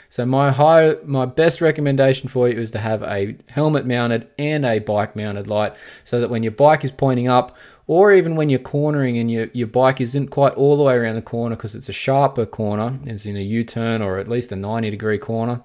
So 0.08 0.26
my 0.26 0.52
high 0.52 0.96
my 1.06 1.26
best 1.26 1.62
recommendation 1.62 2.30
for 2.30 2.50
you 2.50 2.60
is 2.60 2.72
to 2.72 2.80
have 2.80 3.04
a 3.04 3.36
helmet 3.48 3.86
mounted 3.86 4.28
and 4.40 4.66
a 4.66 4.80
bike 4.80 5.16
mounted 5.16 5.48
light 5.48 5.76
so 6.04 6.20
that 6.20 6.30
when 6.30 6.42
your 6.42 6.52
bike 6.52 6.84
is 6.84 6.92
pointing 6.92 7.28
up 7.28 7.56
or 7.86 8.14
even 8.14 8.36
when 8.36 8.50
you're 8.50 8.60
cornering 8.60 9.18
and 9.18 9.30
your, 9.30 9.50
your 9.54 9.68
bike 9.68 10.00
isn't 10.00 10.28
quite 10.28 10.54
all 10.54 10.78
the 10.78 10.84
way 10.84 10.96
around 10.96 11.16
the 11.16 11.22
corner 11.22 11.56
because 11.56 11.76
it's 11.76 11.90
a 11.90 11.94
sharper 11.94 12.46
corner, 12.46 13.00
it's 13.06 13.26
in 13.26 13.36
a 13.36 13.42
U-turn 13.42 14.02
or 14.02 14.20
at 14.20 14.28
least 14.28 14.52
a 14.52 14.56
90 14.56 14.92
degree 14.92 15.18
corner, 15.18 15.62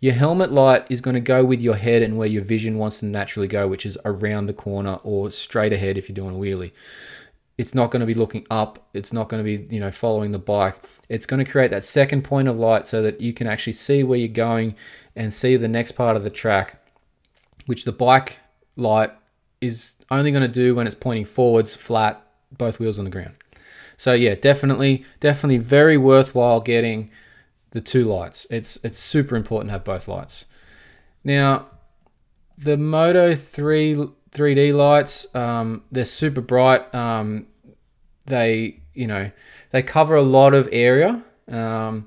your 0.00 0.14
helmet 0.14 0.52
light 0.52 0.86
is 0.90 1.00
going 1.00 1.14
to 1.14 1.20
go 1.20 1.44
with 1.44 1.62
your 1.62 1.76
head 1.76 2.02
and 2.02 2.18
where 2.18 2.28
your 2.28 2.42
vision 2.42 2.78
wants 2.78 3.00
to 3.00 3.06
naturally 3.06 3.48
go, 3.48 3.66
which 3.66 3.86
is 3.86 3.96
around 4.04 4.46
the 4.46 4.52
corner 4.52 4.98
or 5.02 5.30
straight 5.30 5.72
ahead 5.72 5.96
if 5.96 6.08
you're 6.08 6.14
doing 6.14 6.36
a 6.36 6.38
wheelie. 6.38 6.72
It's 7.56 7.74
not 7.74 7.90
going 7.90 8.00
to 8.00 8.06
be 8.06 8.14
looking 8.14 8.46
up. 8.50 8.86
It's 8.92 9.12
not 9.12 9.30
going 9.30 9.42
to 9.42 9.44
be, 9.44 9.74
you 9.74 9.80
know, 9.80 9.90
following 9.90 10.32
the 10.32 10.38
bike. 10.38 10.76
It's 11.08 11.24
going 11.24 11.42
to 11.42 11.50
create 11.50 11.70
that 11.70 11.84
second 11.84 12.22
point 12.22 12.48
of 12.48 12.58
light 12.58 12.86
so 12.86 13.00
that 13.00 13.20
you 13.20 13.32
can 13.32 13.46
actually 13.46 13.72
see 13.72 14.02
where 14.02 14.18
you're 14.18 14.28
going 14.28 14.74
and 15.14 15.32
see 15.32 15.56
the 15.56 15.68
next 15.68 15.92
part 15.92 16.16
of 16.16 16.24
the 16.24 16.30
track, 16.30 16.82
which 17.64 17.86
the 17.86 17.92
bike 17.92 18.38
light 18.76 19.12
is 19.62 19.96
only 20.10 20.30
going 20.30 20.42
to 20.42 20.48
do 20.48 20.74
when 20.74 20.86
it's 20.86 20.94
pointing 20.94 21.24
forwards, 21.24 21.74
flat, 21.74 22.22
both 22.58 22.78
wheels 22.78 22.98
on 22.98 23.06
the 23.06 23.10
ground. 23.10 23.34
So 23.96 24.12
yeah, 24.12 24.34
definitely, 24.34 25.06
definitely 25.20 25.58
very 25.58 25.96
worthwhile 25.96 26.60
getting 26.60 27.10
the 27.76 27.82
two 27.82 28.04
lights. 28.04 28.46
It's 28.48 28.78
it's 28.82 28.98
super 28.98 29.36
important 29.36 29.68
to 29.68 29.72
have 29.72 29.84
both 29.84 30.08
lights. 30.08 30.46
Now, 31.22 31.66
the 32.56 32.78
Moto 32.78 33.34
3 33.34 34.08
3D 34.32 34.74
lights, 34.74 35.26
um, 35.34 35.82
they're 35.92 36.06
super 36.06 36.40
bright. 36.40 36.92
Um, 36.94 37.48
they 38.24 38.80
you 38.94 39.06
know 39.06 39.30
they 39.72 39.82
cover 39.82 40.16
a 40.16 40.22
lot 40.22 40.54
of 40.54 40.70
area. 40.72 41.22
Um, 41.48 42.06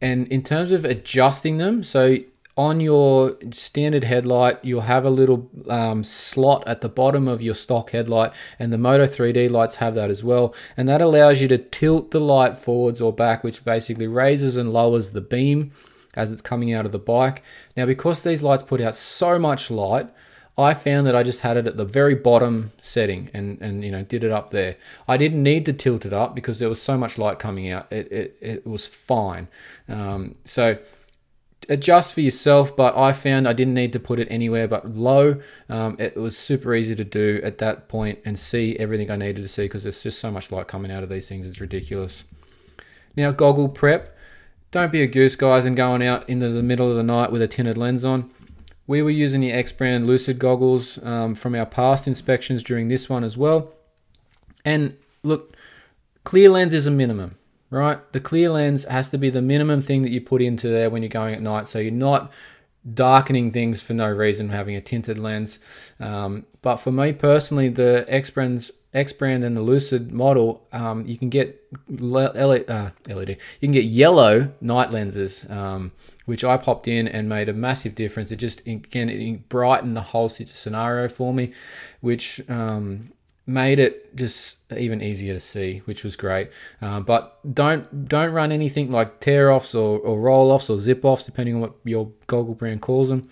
and 0.00 0.26
in 0.26 0.42
terms 0.42 0.72
of 0.72 0.84
adjusting 0.84 1.58
them, 1.58 1.84
so 1.84 2.16
on 2.60 2.78
your 2.78 3.38
standard 3.52 4.04
headlight, 4.04 4.58
you'll 4.62 4.82
have 4.82 5.06
a 5.06 5.10
little 5.10 5.48
um, 5.70 6.04
slot 6.04 6.62
at 6.68 6.82
the 6.82 6.90
bottom 6.90 7.26
of 7.26 7.40
your 7.40 7.54
stock 7.54 7.92
headlight, 7.92 8.32
and 8.58 8.70
the 8.70 8.76
Moto 8.76 9.06
3D 9.06 9.50
lights 9.50 9.76
have 9.76 9.94
that 9.94 10.10
as 10.10 10.22
well. 10.22 10.54
And 10.76 10.86
that 10.86 11.00
allows 11.00 11.40
you 11.40 11.48
to 11.48 11.56
tilt 11.56 12.10
the 12.10 12.20
light 12.20 12.58
forwards 12.58 13.00
or 13.00 13.14
back, 13.14 13.42
which 13.42 13.64
basically 13.64 14.06
raises 14.06 14.58
and 14.58 14.74
lowers 14.74 15.12
the 15.12 15.22
beam 15.22 15.70
as 16.12 16.32
it's 16.32 16.42
coming 16.42 16.70
out 16.74 16.84
of 16.84 16.92
the 16.92 16.98
bike. 16.98 17.42
Now, 17.78 17.86
because 17.86 18.22
these 18.22 18.42
lights 18.42 18.64
put 18.64 18.82
out 18.82 18.94
so 18.94 19.38
much 19.38 19.70
light, 19.70 20.10
I 20.58 20.74
found 20.74 21.06
that 21.06 21.16
I 21.16 21.22
just 21.22 21.40
had 21.40 21.56
it 21.56 21.66
at 21.66 21.78
the 21.78 21.86
very 21.86 22.14
bottom 22.14 22.72
setting 22.82 23.30
and, 23.32 23.58
and 23.62 23.82
you 23.82 23.90
know 23.90 24.02
did 24.02 24.22
it 24.22 24.32
up 24.32 24.50
there. 24.50 24.76
I 25.08 25.16
didn't 25.16 25.42
need 25.42 25.64
to 25.64 25.72
tilt 25.72 26.04
it 26.04 26.12
up 26.12 26.34
because 26.34 26.58
there 26.58 26.68
was 26.68 26.82
so 26.82 26.98
much 26.98 27.16
light 27.16 27.38
coming 27.38 27.70
out. 27.70 27.90
It, 27.90 28.12
it, 28.12 28.36
it 28.42 28.66
was 28.66 28.86
fine. 28.86 29.48
Um, 29.88 30.34
so 30.44 30.76
adjust 31.68 32.14
for 32.14 32.20
yourself, 32.20 32.74
but 32.74 32.96
I 32.96 33.12
found 33.12 33.46
I 33.46 33.52
didn't 33.52 33.74
need 33.74 33.92
to 33.92 34.00
put 34.00 34.18
it 34.18 34.28
anywhere 34.30 34.66
but 34.66 34.90
low. 34.94 35.40
Um, 35.68 35.96
it 35.98 36.16
was 36.16 36.36
super 36.36 36.74
easy 36.74 36.94
to 36.96 37.04
do 37.04 37.40
at 37.42 37.58
that 37.58 37.88
point 37.88 38.18
and 38.24 38.38
see 38.38 38.76
everything 38.78 39.10
I 39.10 39.16
needed 39.16 39.42
to 39.42 39.48
see 39.48 39.64
because 39.64 39.82
there's 39.82 40.02
just 40.02 40.18
so 40.18 40.30
much 40.30 40.50
light 40.50 40.68
coming 40.68 40.90
out 40.90 41.02
of 41.02 41.08
these 41.08 41.28
things. 41.28 41.46
It's 41.46 41.60
ridiculous. 41.60 42.24
Now, 43.16 43.32
goggle 43.32 43.68
prep. 43.68 44.16
Don't 44.70 44.92
be 44.92 45.02
a 45.02 45.06
goose, 45.06 45.36
guys, 45.36 45.64
and 45.64 45.76
going 45.76 46.02
out 46.02 46.28
into 46.28 46.48
the 46.48 46.62
middle 46.62 46.90
of 46.90 46.96
the 46.96 47.02
night 47.02 47.32
with 47.32 47.42
a 47.42 47.48
tinted 47.48 47.76
lens 47.76 48.04
on. 48.04 48.30
We 48.86 49.02
were 49.02 49.10
using 49.10 49.40
the 49.40 49.50
EKS 49.50 49.76
Brand 49.76 50.06
Lucid 50.06 50.38
goggles 50.38 50.98
um, 51.04 51.34
from 51.34 51.54
our 51.54 51.66
past 51.66 52.06
inspections 52.06 52.62
during 52.62 52.88
this 52.88 53.08
one 53.08 53.24
as 53.24 53.36
well. 53.36 53.72
And 54.64 54.96
look, 55.22 55.56
clear 56.24 56.50
lens 56.50 56.74
is 56.74 56.86
a 56.86 56.90
minimum 56.90 57.36
right? 57.70 58.12
The 58.12 58.20
clear 58.20 58.50
lens 58.50 58.84
has 58.84 59.08
to 59.08 59.18
be 59.18 59.30
the 59.30 59.42
minimum 59.42 59.80
thing 59.80 60.02
that 60.02 60.10
you 60.10 60.20
put 60.20 60.42
into 60.42 60.68
there 60.68 60.90
when 60.90 61.02
you're 61.02 61.08
going 61.08 61.34
at 61.34 61.40
night. 61.40 61.68
So 61.68 61.78
you're 61.78 61.92
not 61.92 62.30
darkening 62.94 63.50
things 63.50 63.80
for 63.80 63.94
no 63.94 64.08
reason, 64.08 64.48
having 64.48 64.74
a 64.74 64.80
tinted 64.80 65.18
lens. 65.18 65.58
Um, 65.98 66.46
but 66.62 66.76
for 66.76 66.90
me 66.90 67.12
personally, 67.12 67.68
the 67.68 68.06
EKS 68.08 68.34
Brands. 68.34 68.72
EKS 68.92 69.18
Brand 69.18 69.44
and 69.44 69.56
the 69.56 69.60
Lucid 69.60 70.10
model, 70.10 70.66
um, 70.72 71.06
you 71.06 71.16
can 71.16 71.28
get 71.28 71.62
LED, 71.88 72.68
uh, 72.68 72.90
LED, 73.06 73.28
you 73.28 73.36
can 73.60 73.70
get 73.70 73.84
yellow 73.84 74.50
night 74.60 74.90
lenses, 74.90 75.48
um, 75.48 75.92
which 76.26 76.42
I 76.42 76.56
popped 76.56 76.88
in 76.88 77.06
and 77.06 77.28
made 77.28 77.48
a 77.48 77.52
massive 77.52 77.94
difference. 77.94 78.32
It 78.32 78.38
just 78.38 78.66
again 78.66 79.08
it 79.08 79.48
brightened 79.48 79.96
the 79.96 80.00
whole 80.00 80.28
scenario 80.28 81.08
for 81.08 81.32
me, 81.32 81.52
which 82.00 82.40
um, 82.50 83.12
made 83.46 83.78
it 83.78 84.14
just 84.16 84.58
even 84.76 85.02
easier 85.02 85.34
to 85.34 85.40
see, 85.40 85.82
which 85.84 86.04
was 86.04 86.16
great. 86.16 86.50
Uh, 86.80 87.00
but 87.00 87.38
don't 87.54 88.08
don't 88.08 88.32
run 88.32 88.52
anything 88.52 88.90
like 88.90 89.20
tear 89.20 89.50
offs 89.50 89.74
or, 89.74 89.98
or 89.98 90.20
roll 90.20 90.50
offs 90.50 90.70
or 90.70 90.78
zip 90.78 91.04
offs, 91.04 91.24
depending 91.24 91.56
on 91.56 91.60
what 91.60 91.74
your 91.84 92.10
goggle 92.26 92.54
brand 92.54 92.82
calls 92.82 93.08
them. 93.08 93.28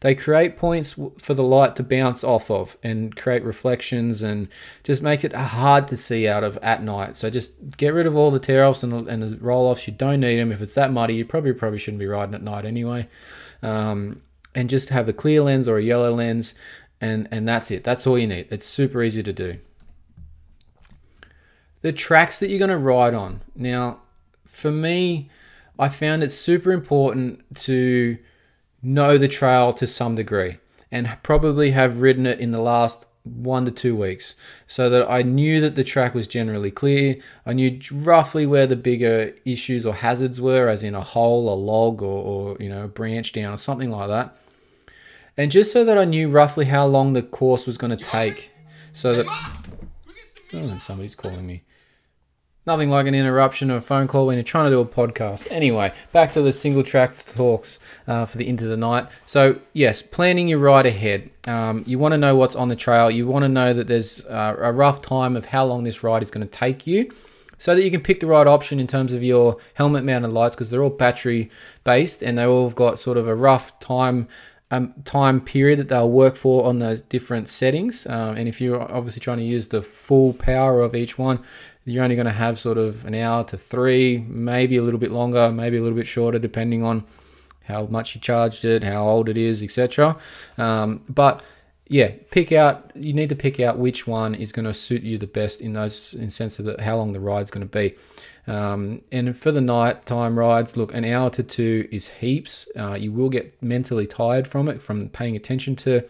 They 0.00 0.14
create 0.14 0.58
points 0.58 0.94
for 1.18 1.32
the 1.32 1.42
light 1.42 1.74
to 1.76 1.82
bounce 1.82 2.22
off 2.22 2.50
of 2.50 2.76
and 2.82 3.16
create 3.16 3.42
reflections 3.42 4.22
and 4.22 4.48
just 4.84 5.00
makes 5.02 5.24
it 5.24 5.32
hard 5.32 5.88
to 5.88 5.96
see 5.96 6.28
out 6.28 6.44
of 6.44 6.58
at 6.58 6.82
night. 6.82 7.16
So 7.16 7.30
just 7.30 7.78
get 7.78 7.94
rid 7.94 8.06
of 8.06 8.14
all 8.14 8.30
the 8.30 8.38
tear 8.38 8.64
offs 8.64 8.82
and 8.82 8.92
the, 8.92 8.98
and 9.06 9.22
the 9.22 9.36
roll 9.38 9.66
offs. 9.66 9.86
You 9.86 9.94
don't 9.94 10.20
need 10.20 10.38
them. 10.38 10.52
If 10.52 10.60
it's 10.60 10.74
that 10.74 10.92
muddy, 10.92 11.14
you 11.14 11.24
probably 11.24 11.54
probably 11.54 11.78
shouldn't 11.78 11.98
be 11.98 12.06
riding 12.06 12.34
at 12.34 12.42
night 12.42 12.66
anyway. 12.66 13.08
Um, 13.62 14.20
and 14.54 14.70
just 14.70 14.90
have 14.90 15.08
a 15.08 15.12
clear 15.12 15.42
lens 15.42 15.66
or 15.66 15.78
a 15.78 15.82
yellow 15.82 16.14
lens 16.14 16.54
and 17.00 17.28
and 17.30 17.46
that's 17.46 17.70
it. 17.70 17.84
That's 17.84 18.06
all 18.06 18.18
you 18.18 18.26
need. 18.26 18.48
It's 18.50 18.66
super 18.66 19.02
easy 19.02 19.22
to 19.22 19.32
do. 19.32 19.58
The 21.82 21.92
tracks 21.92 22.40
that 22.40 22.48
you're 22.48 22.58
going 22.58 22.70
to 22.70 22.78
ride 22.78 23.14
on. 23.14 23.42
Now, 23.54 24.00
for 24.46 24.72
me, 24.72 25.30
I 25.78 25.88
found 25.88 26.22
it 26.22 26.30
super 26.30 26.72
important 26.72 27.44
to 27.56 28.18
know 28.82 29.18
the 29.18 29.28
trail 29.28 29.72
to 29.74 29.86
some 29.86 30.14
degree 30.14 30.56
and 30.90 31.16
probably 31.22 31.72
have 31.72 32.00
ridden 32.00 32.26
it 32.26 32.40
in 32.40 32.50
the 32.50 32.60
last 32.60 33.04
one 33.24 33.64
to 33.64 33.70
two 33.70 33.94
weeks 33.94 34.36
so 34.66 34.88
that 34.88 35.10
I 35.10 35.22
knew 35.22 35.60
that 35.60 35.74
the 35.74 35.84
track 35.84 36.14
was 36.14 36.26
generally 36.28 36.70
clear. 36.70 37.16
I 37.44 37.52
knew 37.52 37.78
roughly 37.92 38.46
where 38.46 38.66
the 38.66 38.76
bigger 38.76 39.34
issues 39.44 39.84
or 39.84 39.94
hazards 39.94 40.40
were, 40.40 40.68
as 40.68 40.82
in 40.82 40.94
a 40.94 41.00
hole, 41.00 41.52
a 41.52 41.54
log, 41.54 42.02
or, 42.02 42.06
or 42.06 42.56
you 42.58 42.68
know, 42.68 42.84
a 42.84 42.88
branch 42.88 43.32
down, 43.32 43.52
or 43.52 43.58
something 43.58 43.90
like 43.90 44.08
that 44.08 44.36
and 45.36 45.50
just 45.50 45.72
so 45.72 45.84
that 45.84 45.98
I 45.98 46.04
knew 46.04 46.28
roughly 46.28 46.66
how 46.66 46.86
long 46.86 47.12
the 47.12 47.22
course 47.22 47.66
was 47.66 47.78
going 47.78 47.96
to 47.96 48.02
take, 48.02 48.50
so 48.92 49.12
that 49.12 49.26
oh, 50.54 50.78
somebody's 50.78 51.14
calling 51.14 51.46
me. 51.46 51.62
Nothing 52.66 52.90
like 52.90 53.06
an 53.06 53.14
interruption 53.14 53.70
or 53.70 53.76
a 53.76 53.80
phone 53.80 54.08
call 54.08 54.26
when 54.26 54.36
you're 54.36 54.42
trying 54.42 54.64
to 54.64 54.70
do 54.70 54.80
a 54.80 54.84
podcast. 54.84 55.46
Anyway, 55.52 55.92
back 56.10 56.32
to 56.32 56.42
the 56.42 56.52
single 56.52 56.82
track 56.82 57.14
talks 57.14 57.78
uh, 58.08 58.24
for 58.24 58.38
the 58.38 58.48
into 58.48 58.66
the 58.66 58.76
night. 58.76 59.06
So 59.24 59.60
yes, 59.72 60.02
planning 60.02 60.48
your 60.48 60.58
ride 60.58 60.84
ahead. 60.84 61.30
Um, 61.46 61.84
you 61.86 62.00
want 62.00 62.12
to 62.12 62.18
know 62.18 62.34
what's 62.34 62.56
on 62.56 62.66
the 62.66 62.74
trail. 62.74 63.08
You 63.08 63.28
want 63.28 63.44
to 63.44 63.48
know 63.48 63.72
that 63.72 63.86
there's 63.86 64.24
uh, 64.24 64.56
a 64.58 64.72
rough 64.72 65.00
time 65.00 65.36
of 65.36 65.46
how 65.46 65.64
long 65.64 65.84
this 65.84 66.02
ride 66.02 66.24
is 66.24 66.30
going 66.32 66.44
to 66.44 66.50
take 66.50 66.88
you 66.88 67.08
so 67.58 67.74
that 67.74 67.82
you 67.82 67.90
can 67.90 68.00
pick 68.00 68.20
the 68.20 68.26
right 68.26 68.46
option 68.46 68.80
in 68.80 68.86
terms 68.86 69.12
of 69.12 69.22
your 69.22 69.58
helmet 69.74 70.04
mounted 70.04 70.32
lights 70.32 70.54
because 70.54 70.70
they're 70.70 70.82
all 70.82 70.90
battery 70.90 71.50
based 71.84 72.22
and 72.22 72.36
they 72.36 72.44
all 72.44 72.70
got 72.70 72.98
sort 72.98 73.16
of 73.16 73.28
a 73.28 73.34
rough 73.34 73.78
time 73.80 74.28
um, 74.70 74.94
time 75.04 75.40
period 75.40 75.78
that 75.78 75.88
they'll 75.88 76.10
work 76.10 76.36
for 76.36 76.64
on 76.66 76.78
those 76.78 77.00
different 77.02 77.48
settings. 77.48 78.06
Um, 78.06 78.36
and 78.36 78.48
if 78.48 78.60
you're 78.60 78.80
obviously 78.80 79.20
trying 79.20 79.38
to 79.38 79.44
use 79.44 79.68
the 79.68 79.82
full 79.82 80.32
power 80.32 80.80
of 80.82 80.94
each 80.94 81.18
one, 81.18 81.42
you're 81.84 82.02
only 82.02 82.16
going 82.16 82.26
to 82.26 82.32
have 82.32 82.58
sort 82.58 82.78
of 82.78 83.04
an 83.04 83.14
hour 83.14 83.44
to 83.44 83.56
three, 83.56 84.18
maybe 84.18 84.76
a 84.76 84.82
little 84.82 84.98
bit 84.98 85.12
longer, 85.12 85.52
maybe 85.52 85.76
a 85.76 85.82
little 85.82 85.96
bit 85.96 86.06
shorter, 86.06 86.38
depending 86.38 86.82
on 86.82 87.04
how 87.64 87.86
much 87.86 88.14
you 88.14 88.20
charged 88.20 88.64
it, 88.64 88.82
how 88.82 89.06
old 89.08 89.28
it 89.28 89.36
is, 89.36 89.62
etc. 89.62 90.16
Um, 90.58 91.02
but 91.08 91.42
yeah, 91.88 92.10
pick 92.32 92.50
out. 92.50 92.90
You 92.96 93.12
need 93.12 93.28
to 93.28 93.36
pick 93.36 93.60
out 93.60 93.78
which 93.78 94.06
one 94.06 94.34
is 94.34 94.50
going 94.50 94.64
to 94.64 94.74
suit 94.74 95.02
you 95.02 95.18
the 95.18 95.28
best 95.28 95.60
in 95.60 95.72
those 95.72 96.14
in 96.14 96.30
sense 96.30 96.58
of 96.58 96.64
the, 96.64 96.82
how 96.82 96.96
long 96.96 97.12
the 97.12 97.20
ride's 97.20 97.50
going 97.50 97.66
to 97.66 97.70
be. 97.72 97.94
Um, 98.46 99.02
and 99.10 99.36
for 99.36 99.50
the 99.50 99.60
night 99.60 100.06
time 100.06 100.38
rides, 100.38 100.76
look, 100.76 100.94
an 100.94 101.04
hour 101.04 101.30
to 101.30 101.42
two 101.42 101.88
is 101.90 102.08
heaps. 102.08 102.68
Uh, 102.76 102.94
you 102.94 103.12
will 103.12 103.28
get 103.28 103.60
mentally 103.62 104.06
tired 104.06 104.46
from 104.46 104.68
it, 104.68 104.80
from 104.80 105.08
paying 105.08 105.36
attention 105.36 105.74
to 105.76 106.04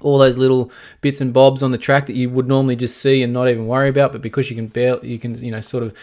all 0.00 0.18
those 0.18 0.38
little 0.38 0.72
bits 1.00 1.20
and 1.20 1.32
bobs 1.32 1.62
on 1.62 1.70
the 1.70 1.78
track 1.78 2.06
that 2.06 2.16
you 2.16 2.28
would 2.30 2.48
normally 2.48 2.76
just 2.76 2.96
see 2.98 3.22
and 3.22 3.32
not 3.32 3.48
even 3.48 3.66
worry 3.66 3.88
about. 3.88 4.12
But 4.12 4.22
because 4.22 4.50
you 4.50 4.56
can 4.56 4.66
barely, 4.66 5.08
you 5.08 5.18
can, 5.18 5.42
you 5.42 5.50
know, 5.50 5.60
sort 5.60 5.84
of 5.84 5.94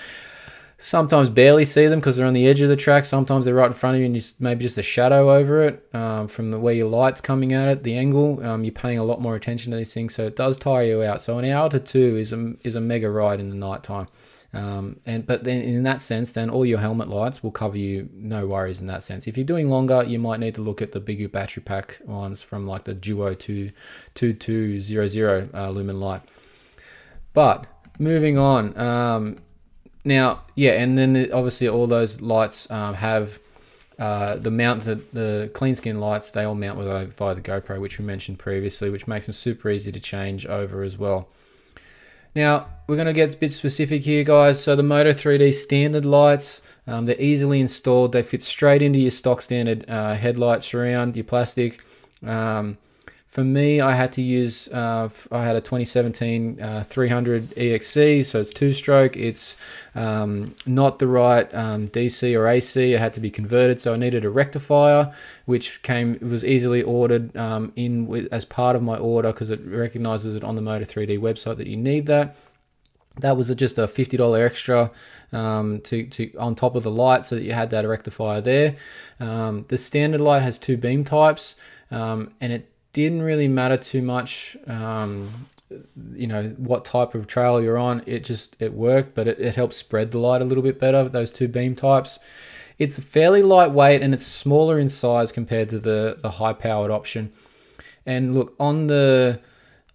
sometimes 0.78 1.28
barely 1.30 1.66
see 1.66 1.88
them 1.88 2.00
because 2.00 2.16
they're 2.16 2.26
on 2.26 2.34
the 2.34 2.48
edge 2.48 2.62
of 2.62 2.70
the 2.70 2.76
track. 2.76 3.04
Sometimes 3.04 3.46
they're 3.46 3.54
right 3.54 3.68
in 3.68 3.74
front 3.74 3.96
of 3.96 4.00
you 4.00 4.06
and 4.06 4.16
just 4.16 4.40
maybe 4.40 4.64
just 4.64 4.78
a 4.78 4.82
shadow 4.82 5.32
over 5.32 5.64
it 5.66 5.86
um, 5.94 6.28
from 6.28 6.52
the 6.52 6.60
way 6.60 6.76
your 6.78 6.88
light's 6.88 7.22
coming 7.22 7.54
at 7.54 7.68
it, 7.68 7.84
the 7.84 7.98
angle. 7.98 8.44
Um, 8.46 8.64
you're 8.64 8.72
paying 8.72 8.98
a 8.98 9.04
lot 9.04 9.22
more 9.22 9.36
attention 9.36 9.72
to 9.72 9.78
these 9.78 9.94
things, 9.94 10.16
so 10.16 10.26
it 10.26 10.36
does 10.36 10.58
tire 10.58 10.84
you 10.84 11.04
out. 11.04 11.22
So 11.22 11.38
an 11.38 11.46
hour 11.46 11.70
to 11.70 11.80
two 11.80 12.18
is 12.18 12.32
a, 12.34 12.54
is 12.64 12.76
a 12.76 12.82
mega 12.82 13.10
ride 13.10 13.40
in 13.40 13.50
the 13.50 13.56
night 13.56 13.84
time. 13.84 14.08
Um, 14.52 15.00
and 15.06 15.26
but 15.28 15.44
then 15.44 15.62
in 15.62 15.84
that 15.84 16.02
sense, 16.02 16.32
then 16.32 16.50
all 16.50 16.66
your 16.66 16.80
helmet 16.80 17.08
lights 17.08 17.44
will 17.44 17.52
cover 17.52 17.78
you, 17.78 18.10
no 18.14 18.48
worries 18.48 18.82
in 18.82 18.88
that 18.88 19.04
sense. 19.04 19.28
If 19.28 19.38
you're 19.38 19.46
doing 19.46 19.70
longer, 19.70 20.04
you 20.04 20.18
might 20.18 20.40
need 20.40 20.56
to 20.56 20.62
look 20.62 20.82
at 20.82 20.92
the 20.92 21.00
bigger 21.00 21.30
battery 21.30 21.62
pack 21.62 22.00
ones 22.06 22.42
from 22.42 22.66
like 22.66 22.84
the 22.84 22.96
Duo 22.96 23.36
2 23.36 23.72
2200 24.16 25.54
uh, 25.54 25.70
lumen 25.70 26.00
light. 26.00 26.22
But 27.34 27.68
moving 28.00 28.40
on, 28.40 28.76
um, 28.78 29.36
now 30.04 30.42
yeah, 30.56 30.72
and 30.72 30.98
then 30.98 31.32
obviously 31.32 31.68
all 31.68 31.88
those 31.88 32.22
lights 32.22 32.70
um, 32.72 32.96
have. 32.96 33.40
Uh, 34.00 34.38
the 34.38 34.50
mount, 34.50 34.86
the, 34.86 34.96
the 35.12 35.52
clean 35.54 35.76
skin 35.76 36.00
lights, 36.00 36.32
they 36.32 36.46
all 36.46 36.56
mount 36.56 36.78
with 36.78 36.88
via 37.18 37.36
the 37.36 37.42
GoPro, 37.42 37.82
which 37.82 38.00
we 38.00 38.06
mentioned 38.06 38.40
previously, 38.40 38.90
which 38.90 39.10
makes 39.10 39.26
them 39.26 39.34
super 39.34 39.70
easy 39.70 39.92
to 39.92 40.00
change 40.00 40.46
over 40.46 40.84
as 40.84 40.98
well. 40.98 41.28
Now, 42.36 42.68
we're 42.88 42.96
going 42.96 43.08
to 43.08 43.14
get 43.14 43.34
a 43.34 43.38
bit 43.38 43.54
specific 43.54 44.04
here, 44.04 44.24
guys. 44.24 44.62
So 44.62 44.76
the 44.76 44.84
Moto 44.84 45.12
3D 45.12 45.54
standard 45.54 46.06
lights, 46.06 46.62
um, 46.88 47.06
they're 47.06 47.22
easily 47.22 47.60
installed. 47.60 48.12
They 48.12 48.24
fit 48.24 48.44
straight 48.44 48.82
into 48.82 49.00
your 49.00 49.12
stock 49.12 49.42
standard 49.42 49.90
uh, 49.90 50.16
headlight 50.16 50.64
surround, 50.64 51.16
your 51.16 51.26
plastic. 51.26 51.84
Um, 52.26 52.78
for 53.30 53.44
me, 53.44 53.80
I 53.80 53.94
had 53.94 54.12
to 54.14 54.24
use, 54.24 54.68
uh, 54.70 55.08
I 55.32 55.44
had 55.44 55.56
a 55.56 55.62
2017 55.62 56.60
uh, 56.60 56.84
300 56.84 57.52
EXC, 57.52 58.26
so 58.26 58.40
it's 58.40 58.50
two 58.50 58.74
stroke. 58.74 59.16
It's 59.16 59.56
um, 59.94 60.56
not 60.66 60.98
the 60.98 61.06
right 61.06 61.54
um, 61.54 61.90
DC 61.90 62.36
or 62.36 62.48
AC. 62.48 62.94
It 62.94 63.00
had 63.00 63.14
to 63.14 63.20
be 63.20 63.30
converted, 63.30 63.80
so 63.80 63.94
I 63.94 63.98
needed 63.98 64.26
a 64.26 64.32
rectifier, 64.32 65.14
which 65.46 65.84
came 65.84 66.18
was 66.28 66.44
easily 66.44 66.82
ordered 66.82 67.38
um, 67.38 67.72
in 67.76 68.08
with, 68.08 68.28
as 68.32 68.46
part 68.46 68.76
of 68.76 68.82
my 68.82 68.98
order 68.98 69.32
because 69.32 69.52
it 69.52 69.62
recognizes 69.64 70.36
it 70.36 70.44
on 70.44 70.56
the 70.56 70.62
Moto 70.62 70.86
3D 70.86 71.20
website 71.20 71.58
that 71.58 71.68
you 71.68 71.78
need 71.78 72.08
that. 72.08 72.36
That 73.20 73.38
was 73.38 73.54
just 73.54 73.78
a 73.78 73.84
$50 73.84 74.44
extra 74.44 74.90
um, 75.34 75.82
to, 75.82 76.08
to 76.08 76.36
on 76.38 76.56
top 76.56 76.74
of 76.74 76.82
the 76.82 76.92
light, 76.92 77.28
so 77.28 77.36
that 77.36 77.44
you 77.44 77.54
had 77.54 77.70
that 77.70 77.88
rectifier 77.88 78.42
there. 78.42 78.76
Um, 79.20 79.62
the 79.68 79.78
standard 79.78 80.22
light 80.22 80.42
has 80.42 80.58
two 80.58 80.78
beam 80.78 81.04
types, 81.04 81.58
um, 81.92 82.32
and 82.42 82.52
it 82.54 82.72
didn't 82.94 83.22
really 83.22 83.48
matter 83.48 83.78
too 83.78 84.02
much 84.02 84.58
um, 84.68 85.30
you 86.14 86.28
know 86.28 86.50
what 86.58 86.84
type 86.86 87.14
of 87.14 87.28
trail 87.28 87.62
you're 87.62 87.78
on 87.78 88.02
it 88.06 88.24
just 88.24 88.56
it 88.60 88.74
worked 88.74 89.14
but 89.14 89.28
it, 89.28 89.40
it 89.40 89.56
helps 89.56 89.78
spread 89.78 90.12
the 90.12 90.18
light 90.18 90.42
a 90.42 90.46
little 90.46 90.64
bit 90.64 90.80
better 90.80 91.08
those 91.10 91.32
two 91.32 91.48
beam 91.48 91.76
types 91.76 92.20
It's 92.80 92.98
fairly 92.98 93.44
lightweight 93.44 94.02
and 94.02 94.14
it's 94.14 94.26
smaller 94.26 94.80
in 94.80 94.88
size 94.88 95.34
compared 95.34 95.70
to 95.70 95.80
the 95.80 96.16
the 96.18 96.32
high 96.32 96.54
powered 96.54 96.92
option. 96.92 97.32
And 98.06 98.34
look 98.34 98.56
on 98.58 98.88
the 98.88 99.42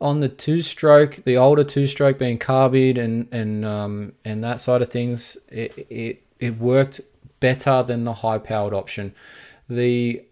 on 0.03 0.21
the 0.21 0.29
two 0.29 0.61
stroke, 0.61 1.17
the 1.25 1.39
older 1.39 1.65
two 1.65 1.87
stroke 1.87 2.19
being 2.19 2.39
carbide 2.39 2.99
and 2.99 3.27
and 3.33 3.65
um, 3.65 4.13
and 4.25 4.45
that 4.45 4.61
side 4.61 4.83
of 4.83 4.91
things, 4.91 5.39
it, 5.49 5.87
it 5.89 6.23
it 6.39 6.59
worked 6.59 7.01
better 7.41 7.83
than 7.83 8.05
the 8.05 8.13
high 8.13 8.39
powered 8.39 8.75
option. 8.75 9.15
The 9.71 10.23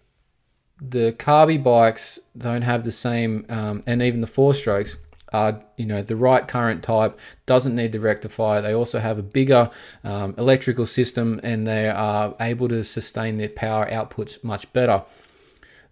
the 0.89 1.13
carby 1.13 1.63
bikes 1.63 2.19
don't 2.37 2.63
have 2.63 2.85
the 2.85 2.93
same, 2.93 3.47
um, 3.49 3.83
and 3.87 4.03
even 4.03 4.21
the 4.21 4.27
four 4.27 4.55
strokes 4.55 4.97
are 5.33 5.63
you 5.77 5.87
know 5.87 6.03
the 6.03 6.17
right 6.17 6.47
current 6.47 6.83
type 6.83 7.19
doesn't 7.47 7.75
need 7.75 7.93
the 7.93 8.01
rectifier 8.01 8.61
they 8.61 8.75
also 8.75 8.99
have 9.01 9.19
a 9.19 9.23
bigger 9.23 9.71
um, 10.05 10.35
electrical 10.37 10.85
system 10.85 11.41
and 11.43 11.67
they 11.67 11.89
are 11.89 12.35
able 12.41 12.69
to 12.69 12.85
sustain 12.85 13.39
their 13.39 13.49
power 13.49 13.89
outputs 13.91 14.43
much 14.45 14.71
better. 14.73 15.03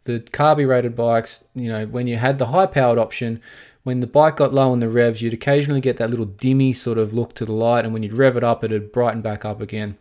The 0.05 0.21
carby 0.21 0.69
rated 0.69 0.95
bikes 0.95 1.45
you 1.55 1.69
know 1.69 1.87
when 1.87 2.07
you 2.07 2.19
had 2.19 2.39
the 2.39 2.47
high 2.47 2.67
powered 2.67 2.99
option 2.99 3.41
when 3.83 4.01
the 4.01 4.07
bike 4.07 4.37
got 4.37 4.53
low 4.53 4.73
on 4.73 4.81
the 4.81 4.91
revs 4.91 5.23
you'd 5.23 5.33
occasionally 5.33 5.81
get 5.81 5.97
that 5.97 6.11
little 6.11 6.27
dimmy 6.27 6.77
sort 6.77 6.99
of 6.99 7.15
look 7.15 7.35
to 7.35 7.47
the 7.47 7.53
light 7.53 7.85
and 7.85 7.95
when 7.95 8.03
you'd 8.03 8.13
rev 8.13 8.37
it 8.37 8.45
up 8.45 8.63
it'd 8.63 8.93
brighten 8.93 9.23
back 9.23 9.45
up 9.45 9.61
again. 9.61 9.97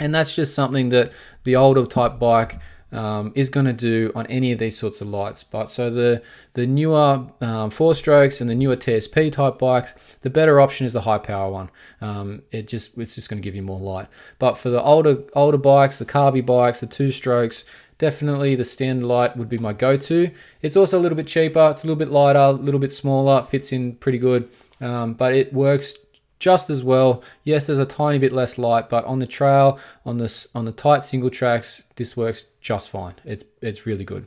And 0.00 0.14
that's 0.14 0.34
just 0.34 0.54
something 0.54 0.90
that 0.90 1.12
the 1.44 1.56
older 1.56 1.84
type 1.86 2.18
bike 2.18 2.60
um, 2.92 3.32
is 3.34 3.50
going 3.50 3.66
to 3.66 3.72
do 3.72 4.12
on 4.14 4.26
any 4.26 4.52
of 4.52 4.58
these 4.58 4.76
sorts 4.78 5.00
of 5.00 5.08
lights. 5.08 5.44
But 5.44 5.70
so 5.70 5.90
the 5.90 6.22
the 6.54 6.66
newer 6.66 7.26
um, 7.40 7.70
four 7.70 7.94
strokes 7.94 8.40
and 8.40 8.48
the 8.48 8.54
newer 8.54 8.76
TSP 8.76 9.32
type 9.32 9.58
bikes, 9.58 10.16
the 10.22 10.30
better 10.30 10.60
option 10.60 10.86
is 10.86 10.92
the 10.92 11.02
high 11.02 11.18
power 11.18 11.50
one. 11.50 11.70
Um, 12.00 12.42
it 12.50 12.68
just 12.68 12.96
it's 12.98 13.14
just 13.14 13.28
going 13.28 13.40
to 13.40 13.46
give 13.46 13.54
you 13.54 13.62
more 13.62 13.80
light. 13.80 14.08
But 14.38 14.56
for 14.56 14.70
the 14.70 14.82
older 14.82 15.22
older 15.34 15.58
bikes, 15.58 15.98
the 15.98 16.06
carby 16.06 16.44
bikes, 16.44 16.80
the 16.80 16.86
two 16.86 17.10
strokes. 17.12 17.64
Definitely 17.98 18.54
the 18.54 18.64
standard 18.64 19.06
light 19.06 19.36
would 19.36 19.48
be 19.48 19.58
my 19.58 19.72
go-to. 19.72 20.30
It's 20.62 20.76
also 20.76 21.00
a 21.00 21.02
little 21.02 21.16
bit 21.16 21.26
cheaper. 21.26 21.68
It's 21.72 21.82
a 21.82 21.86
little 21.88 21.98
bit 21.98 22.12
lighter, 22.12 22.38
a 22.38 22.52
little 22.52 22.78
bit 22.78 22.92
smaller. 22.92 23.42
Fits 23.42 23.72
in 23.72 23.96
pretty 23.96 24.18
good, 24.18 24.48
um, 24.80 25.14
but 25.14 25.34
it 25.34 25.52
works 25.52 25.96
just 26.38 26.70
as 26.70 26.82
well. 26.82 27.22
Yes, 27.44 27.66
there's 27.66 27.78
a 27.78 27.86
tiny 27.86 28.18
bit 28.18 28.32
less 28.32 28.58
light, 28.58 28.88
but 28.88 29.04
on 29.04 29.18
the 29.18 29.26
trail, 29.26 29.78
on 30.04 30.18
this 30.18 30.48
on 30.54 30.64
the 30.64 30.72
tight 30.72 31.04
single 31.04 31.30
tracks, 31.30 31.84
this 31.96 32.16
works 32.16 32.44
just 32.60 32.90
fine. 32.90 33.14
It's 33.24 33.44
it's 33.60 33.86
really 33.86 34.04
good. 34.04 34.26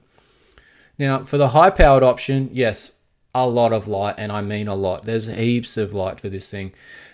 Now 0.97 1.23
for 1.23 1.37
the 1.37 1.49
high 1.49 1.69
powered 1.69 2.03
option, 2.03 2.49
yes, 2.51 2.93
a 3.33 3.47
lot 3.47 3.73
of 3.73 3.87
light, 3.87 4.15
and 4.17 4.31
I 4.31 4.41
mean 4.41 4.67
a 4.67 4.75
lot. 4.75 5.05
There's 5.05 5.27
heaps 5.27 5.77
of 5.77 5.93
light 5.93 6.19
for 6.19 6.29
this 6.29 6.49
thing. 6.49 6.73